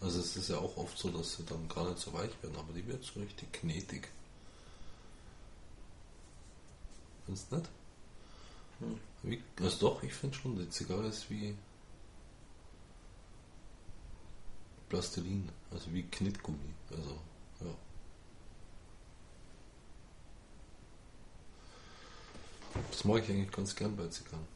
Also 0.00 0.18
es 0.18 0.36
ist 0.36 0.48
ja 0.48 0.58
auch 0.58 0.76
oft 0.76 0.98
so, 0.98 1.08
dass 1.08 1.36
sie 1.36 1.44
dann 1.44 1.68
gar 1.68 1.88
nicht 1.88 2.00
so 2.00 2.12
weich 2.12 2.32
werden, 2.42 2.56
aber 2.56 2.72
die 2.72 2.84
wird 2.84 3.04
so 3.04 3.20
richtig 3.20 3.52
knetig. 3.52 4.08
Du 7.34 7.56
nicht? 7.56 7.70
Hm. 9.22 9.42
Also 9.60 9.88
doch, 9.88 10.02
ich 10.02 10.12
finde 10.12 10.36
schon, 10.36 10.58
die 10.58 10.68
Zigarre 10.68 11.06
ist 11.06 11.30
wie 11.30 11.56
Plastilin, 14.88 15.48
also 15.70 15.92
wie 15.92 16.02
Knitgummi. 16.04 16.74
Also, 16.90 17.18
ja. 17.60 17.74
Das 22.90 23.04
mag 23.04 23.22
ich 23.22 23.30
eigentlich 23.30 23.50
ganz 23.50 23.74
gern 23.74 23.96
bei 23.96 24.06
Zigarren. 24.08 24.53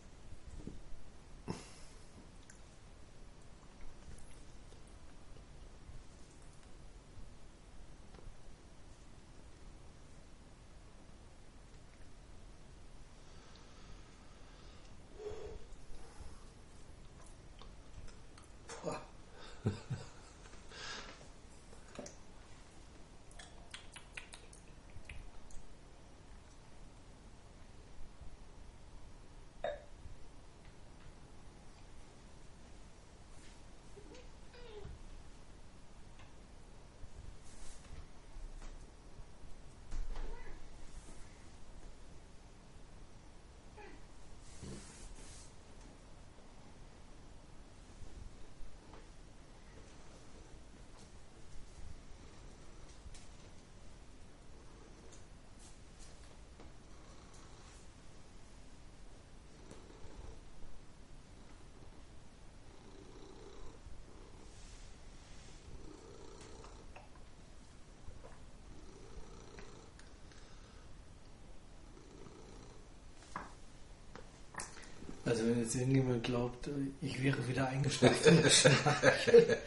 Also 75.28 75.44
wenn 75.46 75.60
jetzt 75.60 75.74
irgendjemand 75.74 76.24
glaubt, 76.24 76.70
ich 77.02 77.22
wäre 77.22 77.46
wieder 77.46 77.68
eingeschlafen 77.68 78.38
in 78.38 78.42
der 78.42 78.48
Schnarche, 78.48 79.58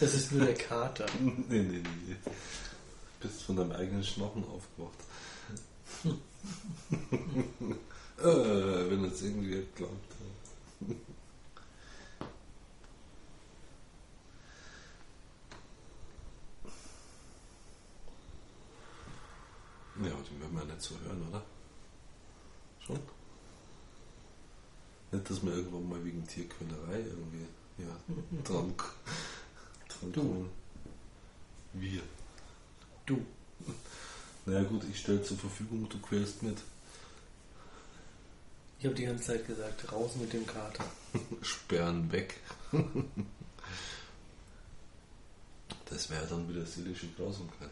das 0.00 0.14
ist 0.14 0.32
nur 0.32 0.46
der 0.46 0.54
Kater. 0.54 1.04
nee, 1.20 1.34
nee, 1.48 1.62
nee. 1.62 1.82
nee. 2.06 2.16
Bist 3.20 3.42
von 3.42 3.56
deinem 3.56 3.72
eigenen 3.72 4.02
Schnochen 4.02 4.42
aufgewacht. 4.44 4.98
äh, 8.20 8.90
wenn 8.90 9.04
jetzt 9.04 9.22
irgendwie 9.22 9.66
glaubt. 9.76 9.92
Ja, 20.00 20.08
die 20.08 20.40
werden 20.40 20.56
wir 20.56 20.64
nicht 20.64 20.80
so 20.80 20.94
hören, 21.04 21.28
oder? 21.28 21.42
Schon? 22.80 22.98
Nicht, 25.12 25.21
dass 25.32 25.42
wir 25.42 25.54
irgendwann 25.54 25.88
mal 25.88 26.04
wegen 26.04 26.26
Tierquälerei 26.26 27.00
irgendwie 27.00 27.46
ja, 27.78 27.96
dran, 28.44 28.74
drankommen. 29.88 30.50
Wir. 31.72 32.02
Du. 33.06 33.24
Naja 34.44 34.62
gut, 34.64 34.82
ich 34.90 34.98
stelle 35.00 35.22
zur 35.22 35.38
Verfügung, 35.38 35.88
du 35.88 35.98
quälst 36.00 36.42
mit. 36.42 36.58
Ich 38.78 38.84
habe 38.84 38.94
die 38.94 39.04
ganze 39.04 39.24
Zeit 39.24 39.46
gesagt, 39.46 39.90
raus 39.90 40.16
mit 40.16 40.32
dem 40.32 40.46
Kater. 40.46 40.84
Sperren 41.42 42.10
weg. 42.12 42.38
Das 45.88 46.08
wäre 46.08 46.26
dann 46.26 46.48
wieder 46.48 46.64
seelische 46.64 47.06
Grausamkeit. 47.08 47.68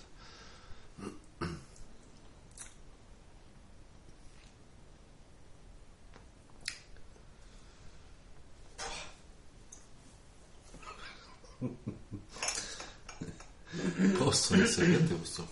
Brauchst 14.30 14.48
du 14.48 14.54
eine 14.54 14.64
Serviette, 14.64 15.20
was 15.20 15.34
du 15.34 15.42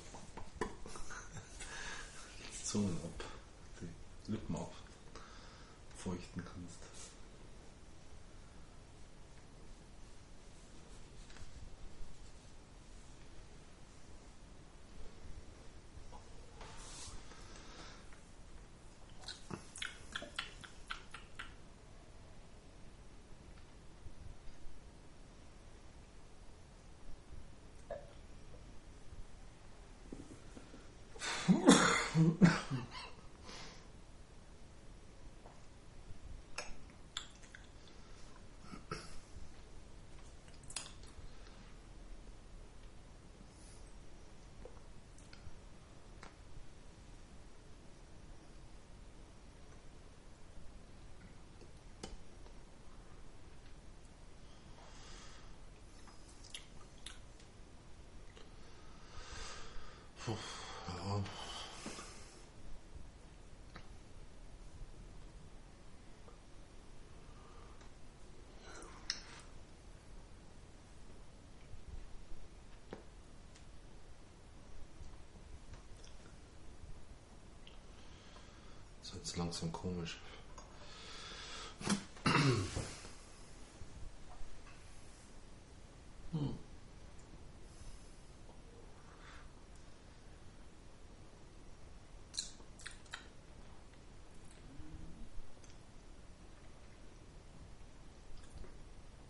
Zungen 2.64 2.96
ab, 3.02 3.24
die 3.80 4.30
Lippen 4.30 4.54
ab, 4.54 4.72
feuchten 5.96 6.44
kannst. 6.44 6.77
Ja. 32.18 32.48
Das 79.08 79.16
ist 79.16 79.28
jetzt 79.28 79.36
langsam 79.38 79.72
komisch. 79.72 80.18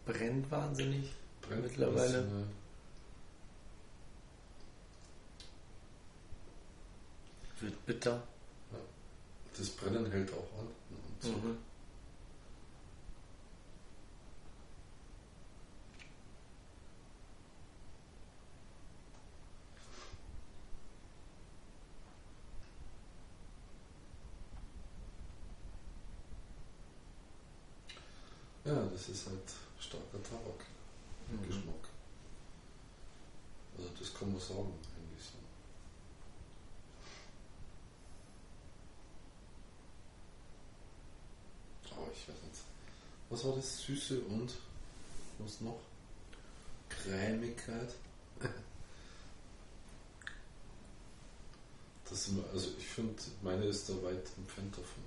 Brennt 0.05 0.51
wahnsinnig. 0.51 1.13
Brennt 1.43 1.63
Mittlerweile. 1.63 2.23
bisschen. 2.23 2.49
Wird 7.61 7.87
bitter. 7.87 8.23
Das 9.89 9.97
Brennen 9.97 10.13
hält 10.13 10.33
auch 10.33 10.61
an. 10.61 10.67
Und 10.67 11.23
zurück. 11.23 11.45
Mhm. 11.45 11.68
Was 43.39 43.45
war 43.45 43.55
das? 43.55 43.83
Süße 43.83 44.19
und 44.23 44.53
was 45.39 45.61
noch? 45.61 45.79
Cremigkeit. 46.89 47.95
Das 52.11 52.31
also 52.53 52.71
ich 52.77 52.87
finde, 52.89 53.15
meine 53.43 53.67
ist 53.67 53.89
da 53.89 53.93
weit 54.03 54.27
entfernt 54.39 54.77
davon. 54.77 55.05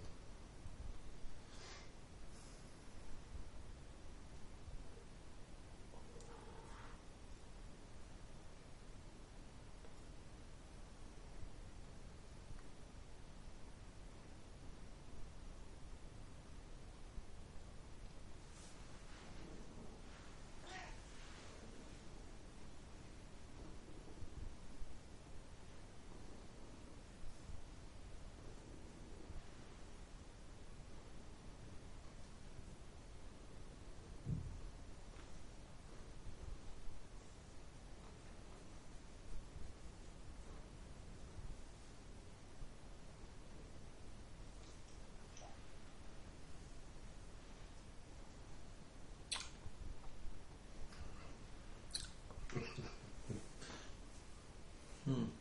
Hm. 55.06 55.32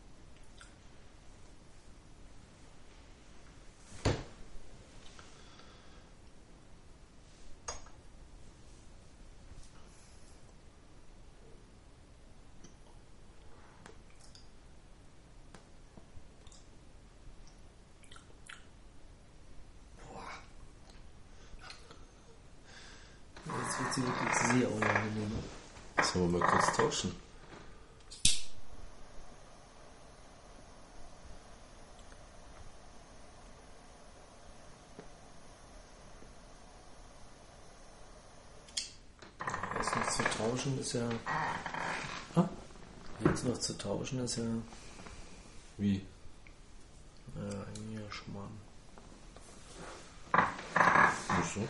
Wird 23.90 24.06
sie 24.06 24.06
wirklich 24.06 24.34
sehr 24.38 24.70
unangenehm. 24.70 25.32
Sollen 26.00 26.32
wir 26.32 26.38
mal 26.38 26.48
kurz 26.48 26.76
tauschen? 26.76 27.16
Jetzt 39.76 39.96
noch 39.96 40.08
zu 40.08 40.22
tauschen 40.22 40.78
ist 40.78 40.92
ja. 40.92 41.08
Ah, 42.36 42.48
jetzt 43.24 43.44
noch 43.44 43.58
zu 43.58 43.76
tauschen 43.76 44.24
ist 44.24 44.36
ja. 44.36 44.44
Wie? 45.78 45.96
Äh, 45.96 47.40
eigentlich 47.40 47.98
ja 47.98 48.12
Schmarrn. 48.12 48.60
Wieso? 51.40 51.66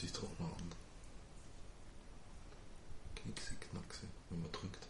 Sich 0.00 0.12
trockener 0.12 0.48
an. 0.48 0.72
Knickse, 3.16 3.54
knackse, 3.56 4.06
wenn 4.30 4.40
man 4.40 4.52
drückt. 4.52 4.88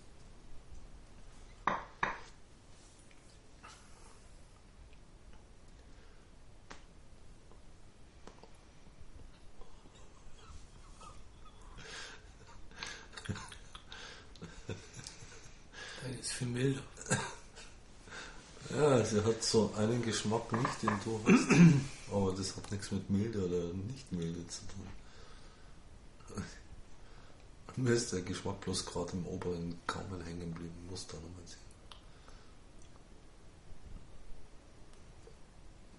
Der 16.02 16.18
ist 16.18 16.32
viel 16.32 16.46
milder. 16.46 16.82
Ja, 18.70 19.04
sie 19.04 19.22
hat 19.24 19.42
so 19.42 19.74
einen 19.76 20.02
Geschmack 20.02 20.52
nicht, 20.52 20.82
den 20.82 21.00
du 21.04 21.20
hast. 21.26 21.48
Aber 22.12 22.32
das 22.32 22.56
hat 22.56 22.70
nichts 22.70 22.90
mit 22.92 23.10
milde 23.10 23.44
oder 23.44 23.74
nicht 23.74 24.10
milde 24.12 24.46
zu 24.46 24.60
tun. 24.68 24.99
Mir 27.80 27.92
ist 27.92 28.12
der 28.12 28.20
Geschmack 28.20 28.60
bloß 28.60 28.84
gerade 28.84 29.12
im 29.12 29.26
oberen 29.26 29.80
Gaumen 29.86 30.22
hängen 30.22 30.52
geblieben. 30.52 30.86
Muss 30.90 31.06
da 31.06 31.14
nochmal 31.14 31.46
sehen. 31.46 31.58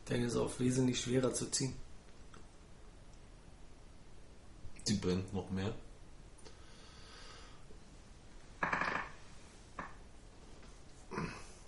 Der 0.07 0.19
ist 0.19 0.35
auch 0.35 0.59
wesentlich 0.59 1.01
schwerer 1.01 1.33
zu 1.33 1.49
ziehen. 1.49 1.73
Die 4.87 4.93
brennt 4.93 5.33
noch 5.33 5.49
mehr. 5.49 5.73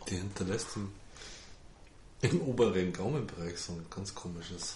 Die 0.08 0.16
hinterlässt 0.16 0.76
im, 0.76 0.94
im 2.22 2.42
oberen 2.42 2.94
Gaumenbereich 2.94 3.58
so 3.58 3.74
ein 3.74 3.88
ganz 3.90 4.14
komisches. 4.14 4.76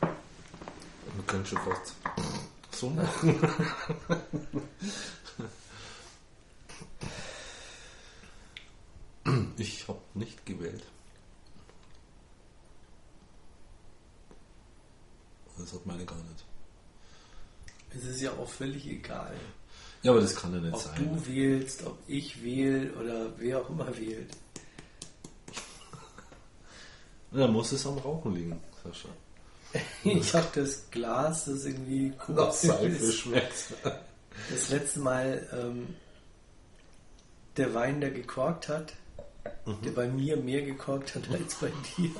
Man 0.00 1.26
könnte 1.28 1.50
schon 1.50 1.58
fast 1.58 1.94
so 2.82 2.90
machen. 2.90 3.38
Ich 9.56 9.86
habe 9.86 10.00
nicht 10.14 10.44
gewählt. 10.44 10.84
Das 15.58 15.72
hat 15.72 15.86
meine 15.86 16.04
gar 16.04 16.16
nicht. 16.16 16.44
Es 17.94 18.04
ist 18.04 18.20
ja 18.20 18.32
auch 18.32 18.48
völlig 18.48 18.86
egal, 18.88 19.34
Ja, 20.02 20.10
aber 20.12 20.20
das 20.22 20.34
kann 20.34 20.52
ja 20.54 20.60
nicht 20.60 20.74
ob 20.74 20.80
sein. 20.80 20.96
du 20.96 21.26
wählst, 21.26 21.84
ob 21.86 21.98
ich 22.08 22.42
wähle 22.42 22.92
oder 22.94 23.38
wer 23.38 23.60
auch 23.60 23.68
immer 23.70 23.96
wählt. 23.96 24.34
Da 27.30 27.46
muss 27.46 27.70
es 27.72 27.86
am 27.86 27.98
Rauchen 27.98 28.34
liegen, 28.34 28.60
Sascha. 28.82 29.08
Ich 30.04 30.34
habe 30.34 30.48
das 30.54 30.90
Glas, 30.90 31.46
das 31.46 31.64
irgendwie 31.64 32.12
Nach 32.28 32.52
Seife 32.52 33.12
schmeckt. 33.12 33.74
Das 34.50 34.68
letzte 34.70 35.00
Mal 35.00 35.46
ähm, 35.52 35.94
der 37.56 37.74
Wein, 37.74 38.00
der 38.00 38.10
gekorkt 38.10 38.68
hat, 38.68 38.94
der 39.84 39.90
bei 39.90 40.08
mir 40.08 40.36
mehr 40.36 40.62
gekorkt 40.62 41.14
hat 41.14 41.30
als 41.30 41.54
bei 41.56 41.70
dir. 41.96 42.10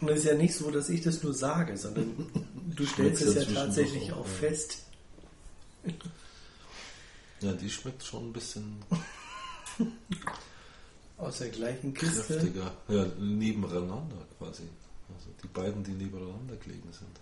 Und 0.00 0.08
es 0.08 0.20
ist 0.20 0.24
ja 0.24 0.34
nicht 0.34 0.54
so, 0.54 0.70
dass 0.70 0.88
ich 0.88 1.02
das 1.02 1.22
nur 1.22 1.34
sage, 1.34 1.76
sondern 1.76 2.26
du 2.74 2.86
stellst 2.86 3.22
es 3.22 3.34
ja 3.34 3.54
tatsächlich 3.54 4.12
auch 4.12 4.20
auch, 4.20 4.26
fest. 4.26 4.78
Ja, 7.40 7.52
die 7.52 7.70
schmeckt 7.70 8.02
schon 8.04 8.28
ein 8.28 8.32
bisschen 8.32 8.82
Aus 11.18 11.38
der 11.38 11.48
gleichen 11.50 11.92
Kiste. 11.94 12.22
kräftiger. 12.34 12.72
Ja, 12.88 13.04
nebeneinander 13.18 14.26
quasi. 14.38 14.64
Also 15.14 15.28
die 15.42 15.48
beiden, 15.48 15.82
die 15.84 15.92
nebeneinander 15.92 16.56
gelegen 16.56 16.92
sind. 16.92 17.18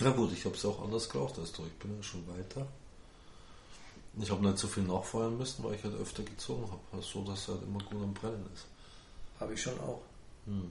Ja 0.00 0.10
gut, 0.10 0.32
ich 0.32 0.44
habe 0.46 0.54
es 0.54 0.64
auch 0.64 0.82
anders 0.82 1.08
geraucht 1.08 1.38
als 1.38 1.52
du. 1.52 1.64
Ich 1.66 1.74
bin 1.78 1.94
ja 1.94 2.02
schon 2.02 2.26
weiter. 2.26 2.66
Ich 4.18 4.30
habe 4.30 4.42
nicht 4.46 4.58
so 4.58 4.68
viel 4.68 4.82
nachfeuern 4.82 5.38
müssen, 5.38 5.64
weil 5.64 5.74
ich 5.74 5.84
halt 5.84 5.94
öfter 5.94 6.22
gezogen 6.22 6.64
habe. 6.70 6.80
Also 6.92 7.20
so, 7.20 7.24
dass 7.24 7.40
es 7.40 7.48
halt 7.48 7.62
immer 7.62 7.78
gut 7.78 8.02
am 8.02 8.12
Brennen 8.14 8.48
ist. 8.54 8.66
Habe 9.38 9.54
ich 9.54 9.62
schon 9.62 9.78
auch. 9.80 10.02
Hm. 10.46 10.70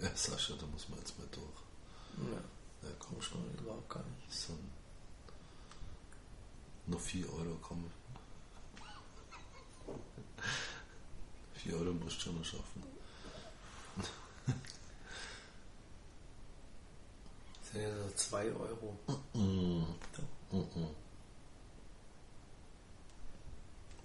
Ja, 0.00 0.08
Sascha, 0.14 0.54
da 0.58 0.66
muss 0.66 0.88
man 0.88 0.98
jetzt 0.98 1.18
mal 1.18 1.28
durch. 1.30 2.28
Ja, 2.32 2.88
Ja, 2.88 2.94
komm 2.98 3.20
schon. 3.22 3.42
überhaupt 3.58 3.88
gar 3.88 4.02
nicht. 4.02 4.32
Sind 4.32 4.58
nur 6.86 6.98
4 7.00 7.26
Euro, 7.32 7.56
komm. 7.62 7.90
4 11.62 11.74
Euro 11.74 11.92
musst 11.92 12.16
du 12.16 12.20
schon 12.22 12.38
noch 12.38 12.44
schaffen. 12.44 12.82
Das 13.96 14.06
sind 17.72 17.82
ja 17.82 17.88
so 17.94 18.14
2 18.14 18.44
Euro. 18.52 18.98
Mm. 19.34 19.84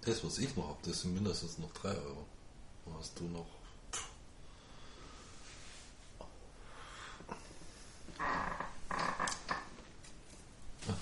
Das, 0.02 0.24
was 0.24 0.38
ich 0.38 0.56
noch 0.56 0.68
habe, 0.68 0.78
das 0.84 1.00
sind 1.02 1.14
mindestens 1.14 1.58
noch 1.58 1.72
3 1.72 1.88
Euro. 1.90 2.26
Hast 2.98 3.18
du 3.18 3.24
noch. 3.24 3.46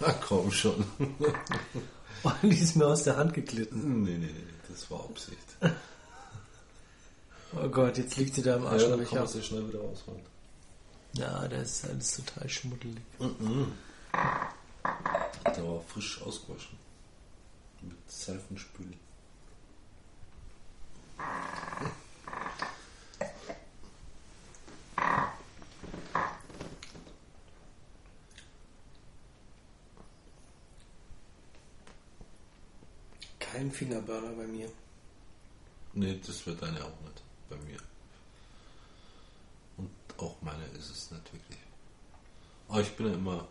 Ah, 0.00 0.12
komm 0.26 0.50
schon. 0.50 0.84
Oh, 2.24 2.32
die 2.42 2.58
ist 2.58 2.74
mir 2.74 2.86
aus 2.86 3.04
der 3.04 3.16
Hand 3.16 3.34
geglitten. 3.34 4.02
Nee, 4.02 4.18
nee, 4.18 4.26
nee, 4.26 4.54
das 4.68 4.90
war 4.90 5.04
Absicht. 5.04 5.38
Oh 7.54 7.68
Gott, 7.68 7.96
jetzt 7.98 8.16
liegt 8.16 8.34
sie 8.34 8.42
da 8.42 8.56
im 8.56 8.64
Ja, 8.64 8.70
Arsch. 8.70 8.82
dann 8.88 9.02
ich 9.02 9.08
kann 9.08 9.18
man 9.20 9.28
sie 9.28 9.42
schnell 9.42 9.68
wieder 9.68 9.80
rausholen. 9.80 10.20
ja, 11.14 11.46
das 11.48 11.70
ist 11.84 11.84
alles 11.90 12.16
total 12.16 12.48
schmuddelig. 12.48 13.02
Der 15.44 15.64
war 15.68 15.80
frisch 15.88 16.20
ausgewaschen. 16.22 16.76
Mit 17.82 17.96
Seifenspül. 18.10 18.92
Kein 33.38 33.70
Fingerburner 33.70 34.32
bei 34.32 34.46
mir. 34.46 34.68
Nee, 35.94 36.20
das 36.26 36.46
wird 36.46 36.62
eine 36.62 36.82
auch 36.84 37.00
nicht 37.00 37.22
bei 37.48 37.56
mir. 37.56 37.78
Und 39.76 39.90
auch 40.18 40.36
meine 40.42 40.64
ist 40.78 40.90
es 40.90 41.10
nicht 41.10 41.32
wirklich. 41.32 41.58
Aber 42.68 42.80
ich 42.80 42.96
bin 42.96 43.06
ja 43.06 43.14
immer. 43.14 43.48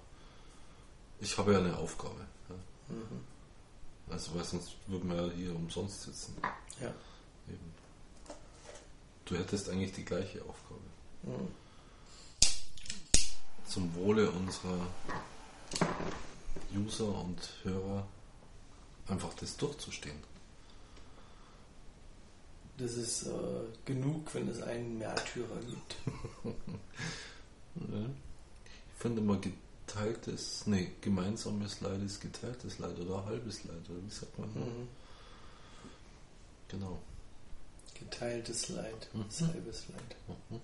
Ich 1.19 1.37
habe 1.37 1.53
ja 1.53 1.59
eine 1.59 1.77
Aufgabe. 1.77 2.25
Ja. 2.49 4.13
Also, 4.13 4.35
weil 4.35 4.43
sonst 4.43 4.75
würden 4.87 5.09
wir 5.09 5.27
ja 5.27 5.33
hier 5.33 5.55
umsonst 5.55 6.03
sitzen. 6.03 6.35
Ja. 6.79 6.93
Eben. 7.47 7.73
Du 9.25 9.35
hättest 9.35 9.69
eigentlich 9.69 9.93
die 9.93 10.05
gleiche 10.05 10.41
Aufgabe. 10.43 10.81
Mhm. 11.23 11.47
Zum 13.67 13.95
Wohle 13.95 14.29
unserer 14.29 14.87
User 16.75 17.07
und 17.07 17.49
Hörer 17.63 18.05
einfach 19.07 19.33
das 19.35 19.57
durchzustehen. 19.57 20.21
Das 22.77 22.93
ist 22.95 23.23
äh, 23.27 23.29
genug, 23.85 24.33
wenn 24.33 24.49
es 24.49 24.61
einen 24.61 24.97
Märtyrer 24.97 25.59
gibt. 25.67 25.95
Ja. 27.75 28.05
Ich 28.95 29.01
finde 29.01 29.19
immer 29.19 29.37
geteiltes, 29.37 30.65
nee, 30.65 30.91
gemeinsames 31.01 31.81
Leid 31.81 32.01
ist 32.03 32.21
geteiltes 32.21 32.79
Leid 32.79 32.97
oder 32.99 33.25
halbes 33.25 33.65
Leid, 33.65 33.81
oder 33.89 33.99
wie 34.01 34.09
sagt 34.09 34.39
man? 34.39 34.47
Mhm. 34.53 34.87
Genau. 36.69 36.97
Geteiltes 37.99 38.69
Leid, 38.69 39.09
Mhm. 39.13 39.25
halbes 39.47 39.83
Leid. 39.89 40.15
Mhm. 40.49 40.61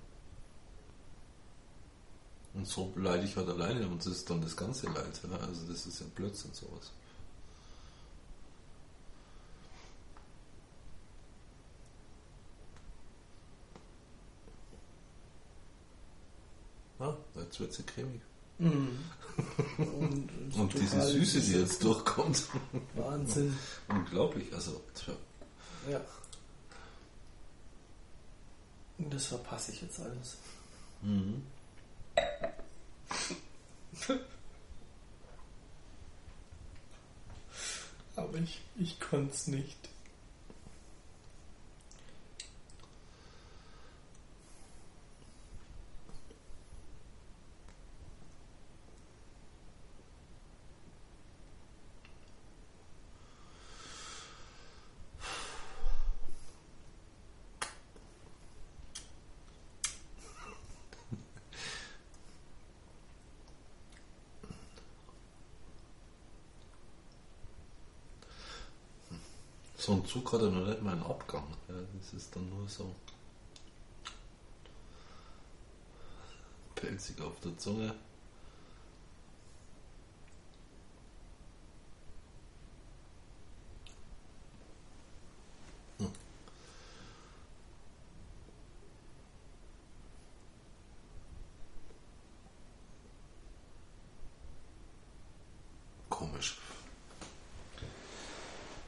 Und 2.54 2.66
so 2.68 2.94
leide 2.96 3.26
ich 3.26 3.36
halt 3.36 3.50
alleine 3.50 3.86
und 3.88 4.00
das 4.00 4.08
ist 4.14 4.30
dann 4.30 4.42
das 4.42 4.56
ganze 4.56 4.88
Leid. 4.88 5.20
Ja? 5.30 5.38
Also 5.38 5.68
das 5.68 5.86
ist 5.86 6.00
ja 6.00 6.06
Blödsinn 6.16 6.52
sowas. 6.54 6.92
Jetzt 17.52 17.60
wird 17.60 17.74
sie 17.74 17.84
cremig. 17.84 18.22
Mhm. 18.60 18.98
Und, 19.78 20.30
Und 20.56 20.74
diese 20.74 21.02
Süße, 21.02 21.42
die 21.42 21.60
jetzt 21.60 21.84
durchkommt. 21.84 22.44
Wahnsinn. 22.96 23.58
Unglaublich. 23.90 24.54
Also, 24.54 24.82
tja. 24.96 25.14
Ja. 25.90 26.00
Und 29.00 29.14
das 29.14 29.26
verpasse 29.26 29.74
ich 29.74 29.82
jetzt 29.82 30.00
alles. 30.00 30.38
Mhm. 31.02 31.44
Aber 38.16 38.38
ich, 38.38 38.62
ich 38.78 38.98
konnte 38.98 39.34
es 39.34 39.48
nicht. 39.48 39.92
So 69.82 69.94
ein 69.94 70.06
Zug 70.06 70.32
hat 70.32 70.42
ja 70.42 70.50
noch 70.50 71.08
Abgang. 71.32 71.48
Ja, 71.70 71.76
das 71.98 72.14
ist 72.14 72.36
dann 72.36 72.50
nur 72.50 72.68
so 72.68 72.94
pelzig 76.76 77.20
auf 77.22 77.40
der 77.40 77.58
Zunge. 77.58 77.96
Hm. 86.00 86.12
Komisch. 96.10 96.58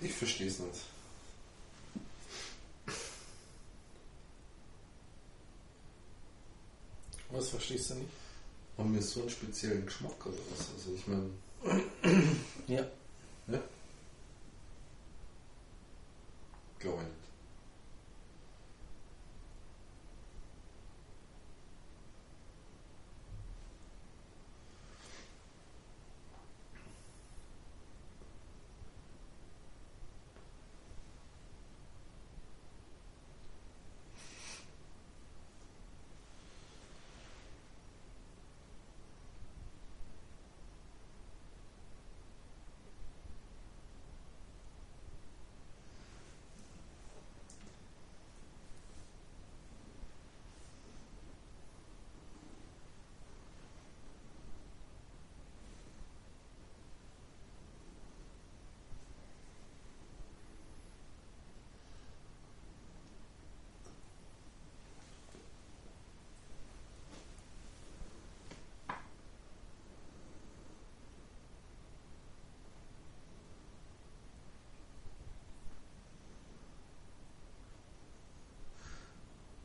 Ich 0.01 0.13
verstehe 0.13 0.47
es 0.47 0.59
nicht. 0.59 0.93
Was 7.33 7.51
verstehst 7.63 7.91
du 7.91 7.95
nicht? 7.95 8.09
Haben 8.77 8.93
wir 8.93 9.01
so 9.01 9.21
einen 9.21 9.29
speziellen 9.29 9.85
Geschmack 9.85 10.25
oder 10.25 10.35
was? 10.51 10.67
Also 10.75 10.95
ich 10.95 11.07
meine, 11.07 11.29
Ja. 12.67 12.85
ja? 13.47 13.61
Glaube 16.79 17.03
ich 17.03 17.07
nicht. 17.07 17.23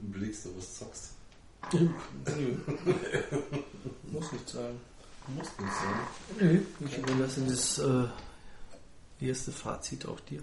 Überlegst 0.00 0.27
du, 0.46 0.54
was? 0.56 1.10
Nö. 1.72 2.56
Muss 4.12 4.32
nicht 4.32 4.48
sagen. 4.48 4.80
Muss 5.28 5.48
nicht 5.58 5.72
sein. 5.72 6.00
Nö. 6.40 6.60
Ich 6.86 6.98
überlasse 6.98 7.40
das 7.42 7.78
äh, 7.78 9.26
erste 9.26 9.52
Fazit 9.52 10.06
auch 10.06 10.20
dir. 10.20 10.40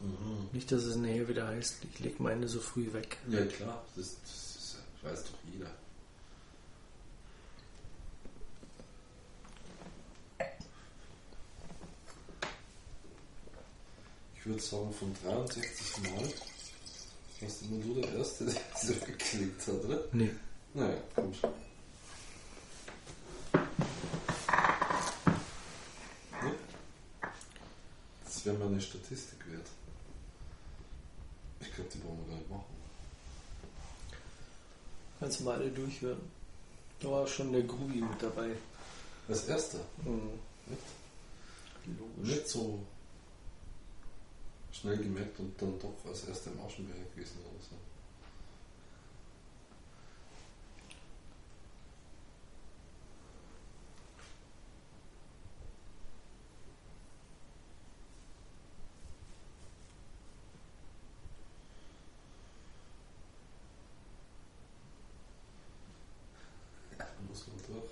Mhm. 0.00 0.48
Nicht, 0.52 0.72
dass 0.72 0.82
es 0.84 0.96
nachher 0.96 1.28
wieder 1.28 1.46
heißt, 1.48 1.76
ich 1.92 1.98
lege 2.00 2.22
meine 2.22 2.48
so 2.48 2.58
früh 2.60 2.92
weg. 2.92 3.18
Ja 3.28 3.44
klar, 3.46 3.84
das, 3.96 4.16
das, 4.22 4.56
ist- 4.56 4.76
weiß 5.02 5.24
doch 5.24 5.38
jeder. 5.52 5.70
Ich 14.36 14.46
würde 14.46 14.60
sagen, 14.62 14.92
von 14.92 15.14
63 15.24 16.10
Mal 16.10 16.28
warst 17.42 17.62
immer 17.62 17.82
du 17.82 18.00
der 18.00 18.12
Erste, 18.12 18.44
der 18.44 18.54
sie 18.80 19.00
weggeklickt 19.00 19.66
hat, 19.66 19.84
oder? 19.84 20.04
Nee. 20.12 20.30
Naja, 20.74 20.98
gut. 21.16 21.42
Ne? 26.42 26.54
Das 28.24 28.44
wäre 28.46 28.56
mal 28.58 28.68
eine 28.68 28.80
Statistik 28.80 29.38
wert. 29.50 29.66
Ich 31.60 31.74
glaube, 31.74 31.90
die 31.92 32.02
wollen 32.04 32.18
wir 32.20 32.28
gar 32.28 32.36
nicht 32.36 32.50
machen. 32.50 32.64
Kannst 35.18 35.40
du 35.40 35.44
mal 35.44 35.58
alle 35.58 35.70
durchhören. 35.70 36.20
Da 37.00 37.10
war 37.10 37.26
schon 37.26 37.52
der 37.52 37.62
Grubi 37.62 38.00
mit 38.00 38.22
dabei. 38.22 38.50
Als 39.28 39.44
erster. 39.46 39.78
Mhm. 40.04 40.30
Nicht, 40.66 40.82
Logisch. 41.98 42.36
nicht 42.36 42.48
so 42.48 42.78
schnell 44.72 44.96
gemerkt 44.98 45.38
und 45.38 45.60
dann 45.60 45.78
doch 45.78 45.94
als 46.06 46.24
erster 46.24 46.52
im 46.52 46.60
Aschenberg 46.60 47.14
gewesen 47.14 47.38
oder 47.40 47.60
so. 47.62 47.76
Ja, 66.98 67.06
muss 67.28 67.46
man 67.48 67.56
durch. 67.66 67.90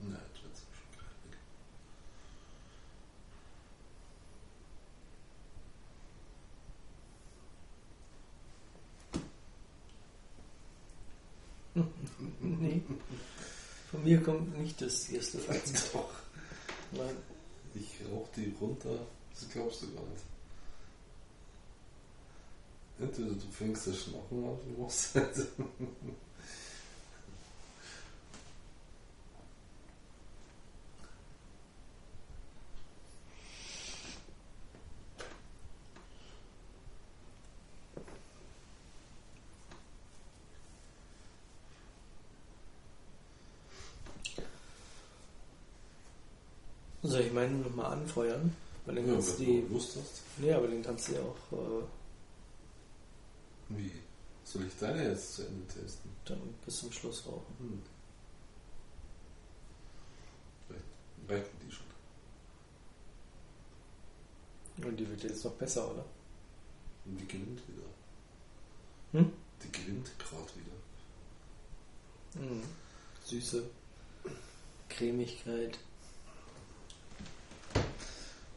Nein, 0.00 0.16
trotzdem 0.32 0.68
schon 0.72 1.00
geil. 11.74 11.77
Nee. 12.40 12.82
Von 13.90 14.04
mir 14.04 14.22
kommt 14.22 14.58
nicht 14.58 14.80
das 14.82 15.08
erste 15.08 15.38
Fazit. 15.38 15.82
Doch. 15.92 16.10
Nein. 16.92 17.16
Ich 17.74 18.00
rauch 18.10 18.28
die 18.34 18.54
runter, 18.60 18.98
das 19.30 19.48
glaubst 19.50 19.82
du 19.82 19.94
gar 19.94 20.04
nicht. 20.06 20.24
Entweder 22.98 23.30
du 23.30 23.50
fängst 23.52 23.86
das 23.86 24.02
Schnappen 24.02 24.44
an, 24.44 24.58
du 24.64 24.82
machst 24.82 25.14
halt. 25.14 25.36
meinen 47.38 47.62
nochmal 47.62 47.92
anfeuern? 47.92 48.54
Weil 48.84 48.94
dann 48.96 49.06
Ja, 49.06 49.12
kannst 49.14 49.38
die. 49.38 49.62
du 49.68 49.74
Lust 49.74 49.96
hast. 49.96 50.22
Nee, 50.38 50.52
aber 50.52 50.66
den 50.68 50.82
kannst 50.82 51.08
du 51.08 51.12
ja 51.12 51.20
auch 51.20 51.52
äh, 51.52 51.84
Wie? 53.68 53.92
Soll 54.44 54.64
ich 54.66 54.76
deine 54.80 55.08
jetzt 55.10 55.34
zu 55.34 55.42
Ende 55.46 55.66
testen? 55.66 56.10
dann 56.24 56.40
bis 56.64 56.78
zum 56.80 56.92
Schluss 56.92 57.24
rauchen. 57.26 57.54
Hm. 57.58 57.82
Vielleicht 60.66 60.84
reichen 61.28 61.56
die 61.66 61.72
schon. 61.72 61.86
Und 64.90 64.96
die 64.96 65.08
wird 65.08 65.22
jetzt 65.24 65.44
noch 65.44 65.52
besser, 65.54 65.90
oder? 65.90 66.04
Und 67.06 67.18
die 67.20 67.26
gewinnt 67.26 67.60
wieder. 67.68 67.86
Hm? 69.12 69.32
Die 69.62 69.72
gewinnt 69.72 70.10
gerade 70.18 70.50
wieder. 70.54 70.76
Mhm. 72.46 72.62
Süße 73.24 73.64
Cremigkeit. 74.88 75.78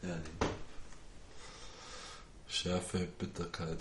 Ja, 0.01 0.15
nee. 0.15 0.47
Schärfe, 2.47 3.07
Bitterkeit. 3.19 3.79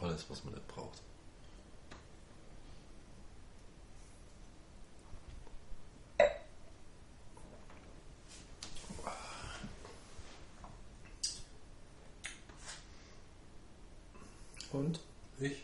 Alles, 0.00 0.24
was 0.28 0.44
man 0.44 0.54
nicht 0.54 0.68
braucht. 0.68 1.02
Und? 14.72 15.00
Ich? 15.38 15.62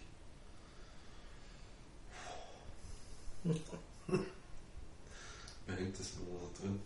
Wer 5.67 5.77
hängt 5.77 5.99
das 5.99 6.13
immer 6.13 6.39
da 6.41 6.61
drin? 6.61 6.81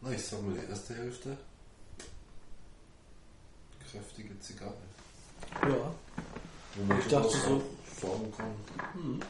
Na, 0.00 0.10
ich 0.12 0.24
sag 0.24 0.42
mal 0.42 0.54
die 0.54 0.66
erste 0.66 0.94
Hälfte. 0.94 1.36
Kräftige 3.90 4.38
Zigarre. 4.40 4.74
Ja. 5.62 5.94
Wo 6.76 6.82
man 6.84 6.98
Ich 7.00 7.08
dachte 7.08 7.28
durchaus 7.28 7.62
so- 8.00 8.06
sagen 8.08 8.32
kann, 8.34 8.54
hm, 8.94 9.20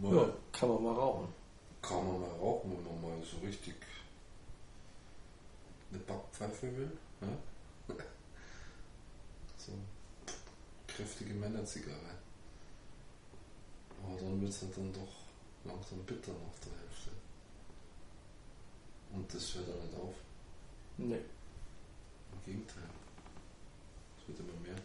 mal 0.00 0.16
ja, 0.16 0.32
kann 0.52 0.68
man 0.70 0.82
mal 0.82 0.94
rauchen. 0.94 1.28
kann 1.82 1.98
man 1.98 2.20
mal 2.20 2.30
rauchen, 2.40 2.72
wenn 2.72 2.84
man 3.02 3.18
mal 3.18 3.24
so 3.24 3.36
richtig 3.46 3.74
eine 5.90 6.00
Backpfeife 6.00 6.76
will. 6.76 6.90
Ja? 7.20 7.94
So 9.58 9.72
kräftige 10.88 11.32
Männerzigarre. 11.34 12.14
Aber 14.02 14.20
dann 14.20 14.40
wird 14.40 14.50
es 14.52 14.60
halt 14.62 14.76
dann 14.76 14.92
doch 14.92 15.08
langsam 15.64 15.98
bitter 16.04 16.32
nach 16.32 16.58
der 16.64 16.72
Hälfte. 16.80 17.10
Und 19.14 19.32
das 19.32 19.54
hört 19.54 19.68
auch 19.68 19.82
nicht 19.82 19.94
auf. 19.96 20.14
Nee. 20.98 21.14
Im 21.14 22.44
Gegenteil. 22.44 22.82
Es 24.18 24.28
wird 24.28 24.40
immer 24.40 24.60
mehr. 24.60 24.76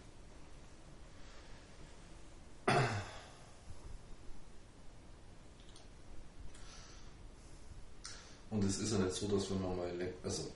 Und 8.49 8.63
es 8.63 8.79
ist 8.79 8.91
ja 8.93 8.99
nicht 8.99 9.13
so, 9.13 9.27
dass 9.27 9.49
wenn 9.51 9.61
man 9.61 9.77
mal 9.77 9.95
läng 9.95 10.13
also 10.23 10.51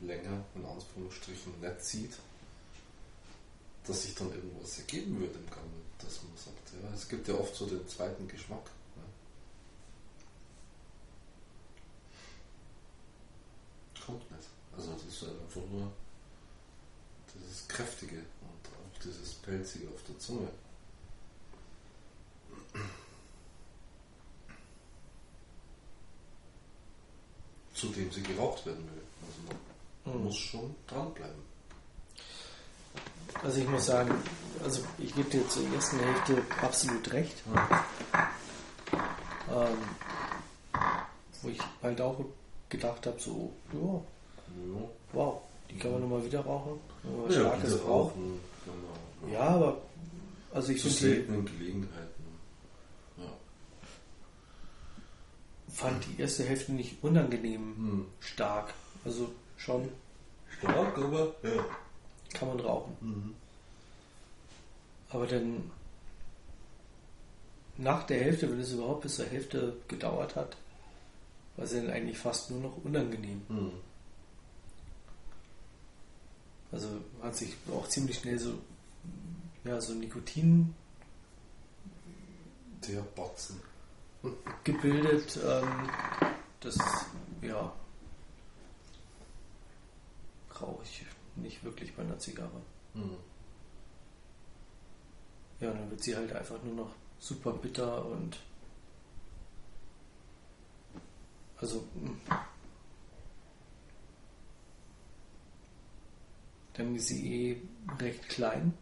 länger 0.00 0.42
in 0.54 0.64
Anführungsstrichen 0.64 1.60
nicht 1.60 1.84
sieht, 1.84 2.16
dass 3.86 4.02
sich 4.02 4.14
dann 4.14 4.32
irgendwas 4.32 4.78
ergeben 4.78 5.20
würde 5.20 5.38
im 5.38 5.46
Gang, 5.50 5.66
dass 5.98 6.22
man 6.22 6.36
sagt, 6.36 6.82
ja, 6.82 6.94
es 6.94 7.08
gibt 7.08 7.28
ja 7.28 7.34
oft 7.34 7.54
so 7.54 7.66
den 7.66 7.86
zweiten 7.86 8.26
Geschmack. 8.26 8.70
Nicht. 14.14 14.48
Also 14.76 14.92
das 14.92 15.02
ist 15.04 15.22
einfach 15.24 15.68
nur 15.70 15.90
dieses 17.34 17.66
Kräftige 17.68 18.16
und 18.18 18.68
auch 18.68 19.02
dieses 19.04 19.34
Pelzige 19.34 19.88
auf 19.88 20.02
der 20.08 20.18
Zunge. 20.18 20.48
Zu 27.74 27.86
dem 27.88 28.10
sie 28.10 28.22
geraucht 28.22 28.66
werden 28.66 28.84
will. 28.84 29.02
Also 29.26 29.40
man 30.04 30.18
Mhm. 30.18 30.24
muss 30.24 30.36
schon 30.36 30.74
dranbleiben. 30.86 31.42
Also 33.42 33.60
ich 33.60 33.68
muss 33.68 33.86
sagen, 33.86 34.14
also 34.62 34.82
ich 34.98 35.14
gebe 35.14 35.30
dir 35.30 35.48
zur 35.48 35.62
ersten 35.74 35.98
Hälfte 36.00 36.42
absolut 36.60 37.10
recht. 37.12 37.36
Ähm, 39.50 39.78
wo 41.42 41.48
ich 41.48 41.58
halt 41.82 42.00
auch 42.00 42.24
gedacht 42.70 43.06
habe, 43.06 43.20
so, 43.20 43.52
ja, 43.72 44.00
wow, 45.12 45.40
die 45.70 45.76
kann 45.76 45.92
man 45.92 46.00
nochmal 46.00 46.24
wieder 46.24 46.40
rauchen. 46.40 46.80
Ja, 47.28 47.32
Starkes. 47.32 47.84
Rauchen, 47.84 48.40
genau. 48.64 49.32
Ja, 49.32 49.48
aber 49.48 49.82
also 50.52 50.72
ich 50.72 50.80
Zu 50.80 50.88
finde 50.88 50.98
die, 50.98 51.14
seltenen 51.14 51.44
Gelegenheiten. 51.46 52.24
Ja. 53.18 53.24
fand 55.68 56.04
die 56.06 56.20
erste 56.20 56.44
Hälfte 56.44 56.72
nicht 56.72 56.96
unangenehm 57.02 57.60
Hm. 57.76 58.06
stark. 58.20 58.74
Also 59.04 59.30
schon 59.56 59.88
Stark, 60.58 60.98
aber 60.98 61.34
ja. 61.42 61.64
kann 62.34 62.48
man 62.48 62.60
rauchen. 62.60 62.96
Mhm. 63.00 63.34
Aber 65.10 65.26
dann 65.26 65.70
nach 67.78 68.02
der 68.04 68.20
Hälfte, 68.20 68.50
wenn 68.50 68.60
es 68.60 68.72
überhaupt 68.72 69.02
bis 69.02 69.16
zur 69.16 69.26
Hälfte 69.26 69.76
gedauert 69.88 70.36
hat, 70.36 70.56
war 71.60 71.66
es 71.66 71.72
dann 71.74 71.90
eigentlich 71.90 72.16
fast 72.16 72.50
nur 72.50 72.60
noch 72.60 72.84
unangenehm. 72.84 73.42
Mhm. 73.50 73.72
Also 76.72 76.88
hat 77.22 77.36
sich 77.36 77.54
auch 77.70 77.86
ziemlich 77.86 78.16
schnell 78.16 78.38
so, 78.38 78.54
ja, 79.64 79.78
so 79.78 79.92
Nikotin 79.92 80.74
Der 82.88 83.02
Batzen. 83.02 83.60
gebildet. 84.64 85.38
Ähm, 85.44 85.90
das, 86.60 86.78
ja, 87.42 87.70
rauche 90.58 90.82
ich 90.82 91.04
nicht 91.36 91.62
wirklich 91.62 91.94
bei 91.94 92.02
einer 92.02 92.18
Zigarre. 92.18 92.62
Mhm. 92.94 93.16
Ja, 95.60 95.74
dann 95.74 95.90
wird 95.90 96.02
sie 96.02 96.16
halt 96.16 96.32
einfach 96.32 96.62
nur 96.62 96.74
noch 96.74 96.90
super 97.18 97.52
bitter 97.52 98.06
und 98.06 98.38
also 101.60 101.84
mh. 101.94 102.36
dann 106.74 106.96
ist 106.96 107.08
sie 107.08 107.50
eh 107.50 107.62
recht 107.98 108.28
klein 108.28 108.72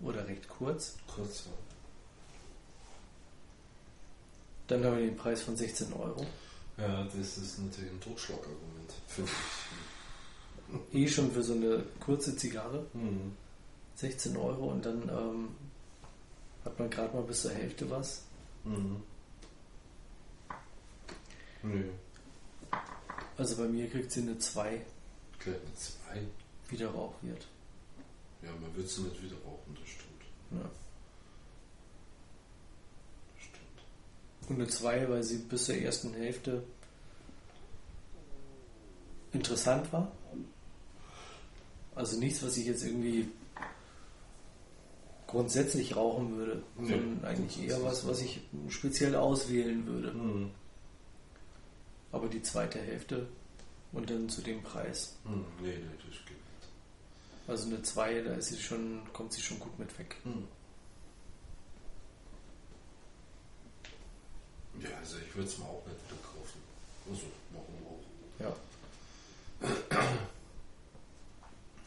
oder 0.00 0.26
recht 0.26 0.48
kurz. 0.48 0.96
Kurz. 1.12 1.44
Dann 4.68 4.84
haben 4.84 4.98
wir 4.98 5.06
den 5.06 5.16
Preis 5.16 5.42
von 5.42 5.56
16 5.56 5.92
Euro. 5.94 6.24
Ja, 6.76 7.04
das 7.04 7.38
ist 7.38 7.58
natürlich 7.58 7.90
ein 7.90 8.00
Totschlagargument. 8.00 8.92
Finde 9.08 9.30
ich. 10.92 10.94
Eh 10.94 11.08
schon 11.08 11.32
für 11.32 11.42
so 11.42 11.54
eine 11.54 11.82
kurze 11.98 12.36
Zigarre. 12.36 12.86
Mhm. 12.92 13.34
16 13.96 14.36
Euro 14.36 14.70
und 14.70 14.84
dann 14.84 15.08
ähm, 15.08 15.48
hat 16.64 16.78
man 16.78 16.90
gerade 16.90 17.16
mal 17.16 17.24
bis 17.24 17.42
zur 17.42 17.50
Hälfte 17.50 17.90
was. 17.90 18.22
Mhm. 18.64 19.02
Nö. 21.62 21.90
Also 23.38 23.56
bei 23.56 23.68
mir 23.68 23.88
kriegt 23.88 24.10
sie 24.10 24.22
eine 24.22 24.36
2, 24.36 24.80
Gleich 25.38 25.54
eine 25.54 25.74
2. 25.74 26.22
wieder 26.70 26.90
Rauchwert. 26.90 27.46
Ja, 28.42 28.50
man 28.60 28.76
wird 28.76 28.88
sie 28.88 29.02
nicht 29.02 29.22
wieder 29.22 29.36
rauchen, 29.36 29.76
das 29.80 29.88
stimmt. 29.88 30.22
Ja. 30.50 30.70
Das 33.36 33.44
stimmt. 33.44 34.50
Und 34.50 34.56
eine 34.56 34.68
2, 34.68 35.08
weil 35.08 35.22
sie 35.22 35.38
bis 35.38 35.66
zur 35.66 35.76
ersten 35.76 36.14
Hälfte 36.14 36.64
interessant 39.32 39.92
war. 39.92 40.10
Also 41.94 42.18
nichts, 42.18 42.42
was 42.42 42.56
ich 42.56 42.66
jetzt 42.66 42.84
irgendwie 42.84 43.28
grundsätzlich 45.28 45.94
rauchen 45.94 46.36
würde, 46.36 46.62
Nee, 46.76 46.88
sondern 46.88 47.24
eigentlich 47.24 47.54
das 47.54 47.64
eher 47.78 47.84
was, 47.84 48.06
was 48.06 48.20
ich 48.20 48.40
speziell 48.68 49.14
auswählen 49.14 49.86
würde. 49.86 50.12
Mhm. 50.12 50.50
Aber 52.12 52.28
die 52.28 52.42
zweite 52.42 52.78
Hälfte 52.80 53.28
und 53.92 54.08
dann 54.10 54.28
zu 54.28 54.40
dem 54.42 54.62
Preis. 54.62 55.16
Mhm. 55.24 55.44
Nee, 55.60 55.76
nee, 55.76 55.96
das 55.98 56.18
geht 56.26 56.36
nicht. 56.36 56.68
Also 57.46 57.66
eine 57.66 57.82
2, 57.82 58.22
da 58.22 58.34
ist 58.34 58.48
sie 58.48 58.58
schon, 58.58 59.00
kommt 59.12 59.32
sie 59.32 59.42
schon 59.42 59.58
gut 59.58 59.78
mit 59.78 59.98
weg. 59.98 60.16
Mhm. 60.24 60.48
Ja, 64.80 64.90
also 64.98 65.16
ich 65.18 65.34
würde 65.34 65.48
es 65.48 65.58
mir 65.58 65.64
auch 65.64 65.82
nicht 65.86 65.98
wieder 66.06 66.22
kaufen. 66.22 66.60
Also, 67.10 67.26
warum 67.52 67.86
auch? 67.86 68.04
Ja. 68.38 68.56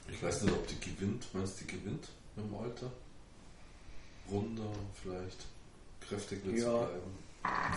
Ich 0.10 0.22
weiß 0.22 0.42
nicht, 0.44 0.54
ob 0.54 0.68
die 0.68 0.80
gewinnt. 0.80 1.26
Meinst 1.34 1.62
du, 1.62 1.66
die 1.66 1.78
gewinnt 1.78 2.10
im 2.36 2.54
Alter? 2.56 2.92
Runder 4.30 4.72
vielleicht? 5.02 5.46
Kräftig 6.02 6.46
wird 6.46 6.58
Ja. 6.60 6.78
bleiben. 6.86 7.18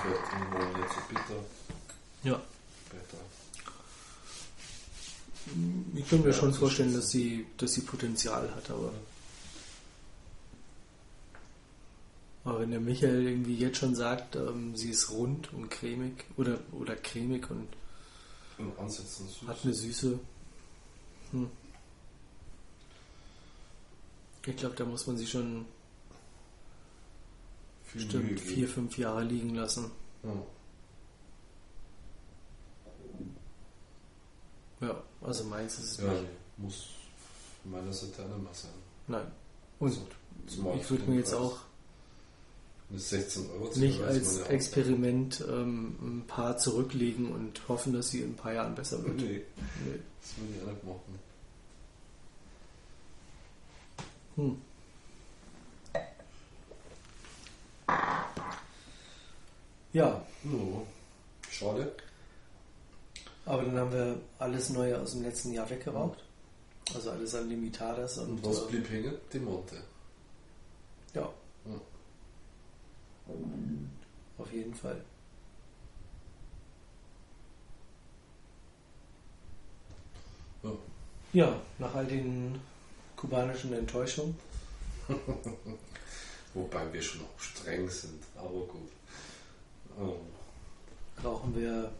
Vielleicht 0.02 0.32
irgendwo 0.32 0.78
nicht 0.78 0.92
so 0.92 1.00
bitter. 1.08 1.44
Ja. 2.24 2.40
Ich 5.94 6.08
kann 6.08 6.20
mir 6.22 6.28
Ja, 6.28 6.32
schon 6.32 6.48
das 6.50 6.58
vorstellen, 6.58 6.94
dass 6.94 7.10
sie, 7.10 7.46
dass 7.58 7.74
sie 7.74 7.82
Potenzial 7.82 8.50
hat, 8.54 8.70
aber. 8.70 8.92
Aber 12.44 12.60
wenn 12.60 12.70
der 12.70 12.80
Michael 12.80 13.26
irgendwie 13.26 13.56
jetzt 13.56 13.78
schon 13.78 13.94
sagt, 13.94 14.36
ähm, 14.36 14.76
sie 14.76 14.90
ist 14.90 15.10
rund 15.10 15.52
und 15.52 15.70
cremig 15.70 16.24
oder, 16.36 16.58
oder 16.72 16.94
cremig 16.96 17.48
und 17.50 17.68
In 18.58 18.70
Ansätzen 18.78 19.26
süß. 19.28 19.48
hat 19.48 19.58
eine 19.64 19.74
Süße. 19.74 20.18
Hm. 21.32 21.50
Ich 24.46 24.56
glaube, 24.56 24.76
da 24.76 24.84
muss 24.84 25.06
man 25.06 25.16
sie 25.16 25.26
schon 25.26 25.64
viel 27.86 28.02
Mühe 28.02 28.06
bestimmt 28.06 28.28
geben. 28.28 28.38
vier, 28.40 28.68
fünf 28.68 28.98
Jahre 28.98 29.24
liegen 29.24 29.54
lassen. 29.54 29.90
Ja. 30.22 30.30
Ja, 34.86 35.02
also 35.22 35.44
meins 35.44 35.78
ist 35.78 35.92
es 35.92 35.96
ja, 35.98 36.12
nicht. 36.12 36.24
muss 36.58 36.86
von 37.62 37.72
meiner 37.72 37.92
nicht 38.28 38.42
mehr 38.42 38.54
sein. 38.54 38.70
Nein. 39.08 39.26
Und 39.78 39.98
Zumal 40.46 40.76
ich 40.76 40.90
würde 40.90 41.04
mir 41.10 41.16
jetzt 41.18 41.30
Preis. 41.32 41.40
auch 41.40 41.58
Eine 42.90 42.98
16 42.98 43.50
Euro 43.50 43.70
nicht 43.76 44.00
als 44.02 44.38
Experiment 44.40 45.42
ähm, 45.48 45.96
ein 46.02 46.24
paar 46.26 46.58
zurücklegen 46.58 47.32
und 47.32 47.66
hoffen, 47.68 47.92
dass 47.92 48.10
sie 48.10 48.20
in 48.20 48.30
ein 48.32 48.36
paar 48.36 48.52
Jahren 48.52 48.74
besser 48.74 49.02
wird. 49.04 49.16
Nee, 49.16 49.42
Nee. 49.86 50.00
das 50.20 50.36
würde 50.36 50.52
ich 50.54 50.62
auch 50.62 50.66
nicht 50.72 50.84
machen. 50.84 51.18
Hm. 54.36 54.60
Ja, 59.92 60.22
No. 60.42 60.86
Schade. 61.50 61.92
Aber 63.46 63.62
dann 63.62 63.76
haben 63.76 63.92
wir 63.92 64.20
alles 64.38 64.70
Neue 64.70 65.00
aus 65.00 65.12
dem 65.12 65.22
letzten 65.22 65.52
Jahr 65.52 65.68
weggeraucht. 65.68 66.24
Also 66.94 67.10
alles 67.10 67.34
an 67.34 67.48
Limitadas 67.48 68.18
und, 68.18 68.30
Und 68.30 68.44
was 68.44 68.62
äh, 68.62 68.66
blieb 68.68 68.90
hängen? 68.90 69.14
Die 69.32 69.38
Monte. 69.38 69.76
ja. 71.14 71.28
Ja. 71.66 71.80
Auf 74.36 74.52
jeden 74.52 74.74
Fall. 74.74 75.00
Ja. 80.62 80.70
Ja, 81.32 81.60
nach 81.78 81.94
all 81.94 82.06
den 82.06 82.60
kubanischen 83.16 83.72
Enttäuschungen. 83.72 84.36
Wobei 86.54 86.92
wir 86.92 87.02
schon 87.02 87.22
auch 87.22 87.40
streng 87.40 87.88
sind, 87.88 88.22
aber 88.36 88.60
gut. 88.66 88.90
Oh. 89.98 90.16
rauchen 91.22 91.54
wir 91.56 91.90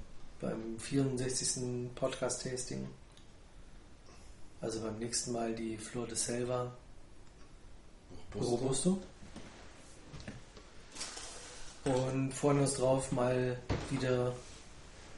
beim 0.45 0.79
64. 0.79 1.91
Podcast-Tasting. 1.95 2.87
Also 4.61 4.81
beim 4.81 4.99
nächsten 4.99 5.33
Mal 5.33 5.55
die 5.55 5.79
Flor 5.79 6.07
de 6.07 6.17
Selva. 6.17 6.71
Robusto. 8.35 8.99
Und 11.85 12.33
freuen 12.33 12.61
uns 12.61 12.75
drauf, 12.75 13.13
mal 13.13 13.59
wieder 13.91 14.35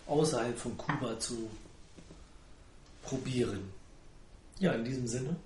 außerhalb 0.06 0.56
von 0.56 0.76
Kuba 0.76 1.18
zu 1.18 1.50
probieren. 3.02 3.72
Ja, 4.58 4.72
in 4.72 4.84
diesem 4.84 5.06
Sinne. 5.06 5.36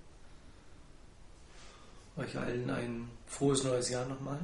Euch 2.16 2.37
allen 2.37 2.68
ein 2.70 3.11
frohes 3.26 3.64
neues 3.64 3.89
Jahr 3.89 4.07
nochmal. 4.07 4.41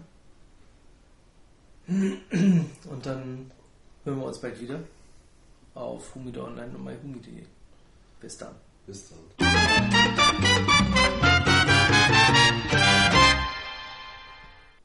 Und 1.89 3.05
dann 3.05 3.51
hören 4.05 4.18
wir 4.18 4.26
uns 4.26 4.41
bald 4.41 4.61
wieder 4.61 4.80
auf 5.77 6.14
Humido 6.14 6.45
Online 6.45 6.74
und 6.74 6.85
myhumi.de. 6.85 7.45
Bis 8.20 8.39
dann. 8.39 8.55
Bis 8.87 9.11
dann. 9.11 9.18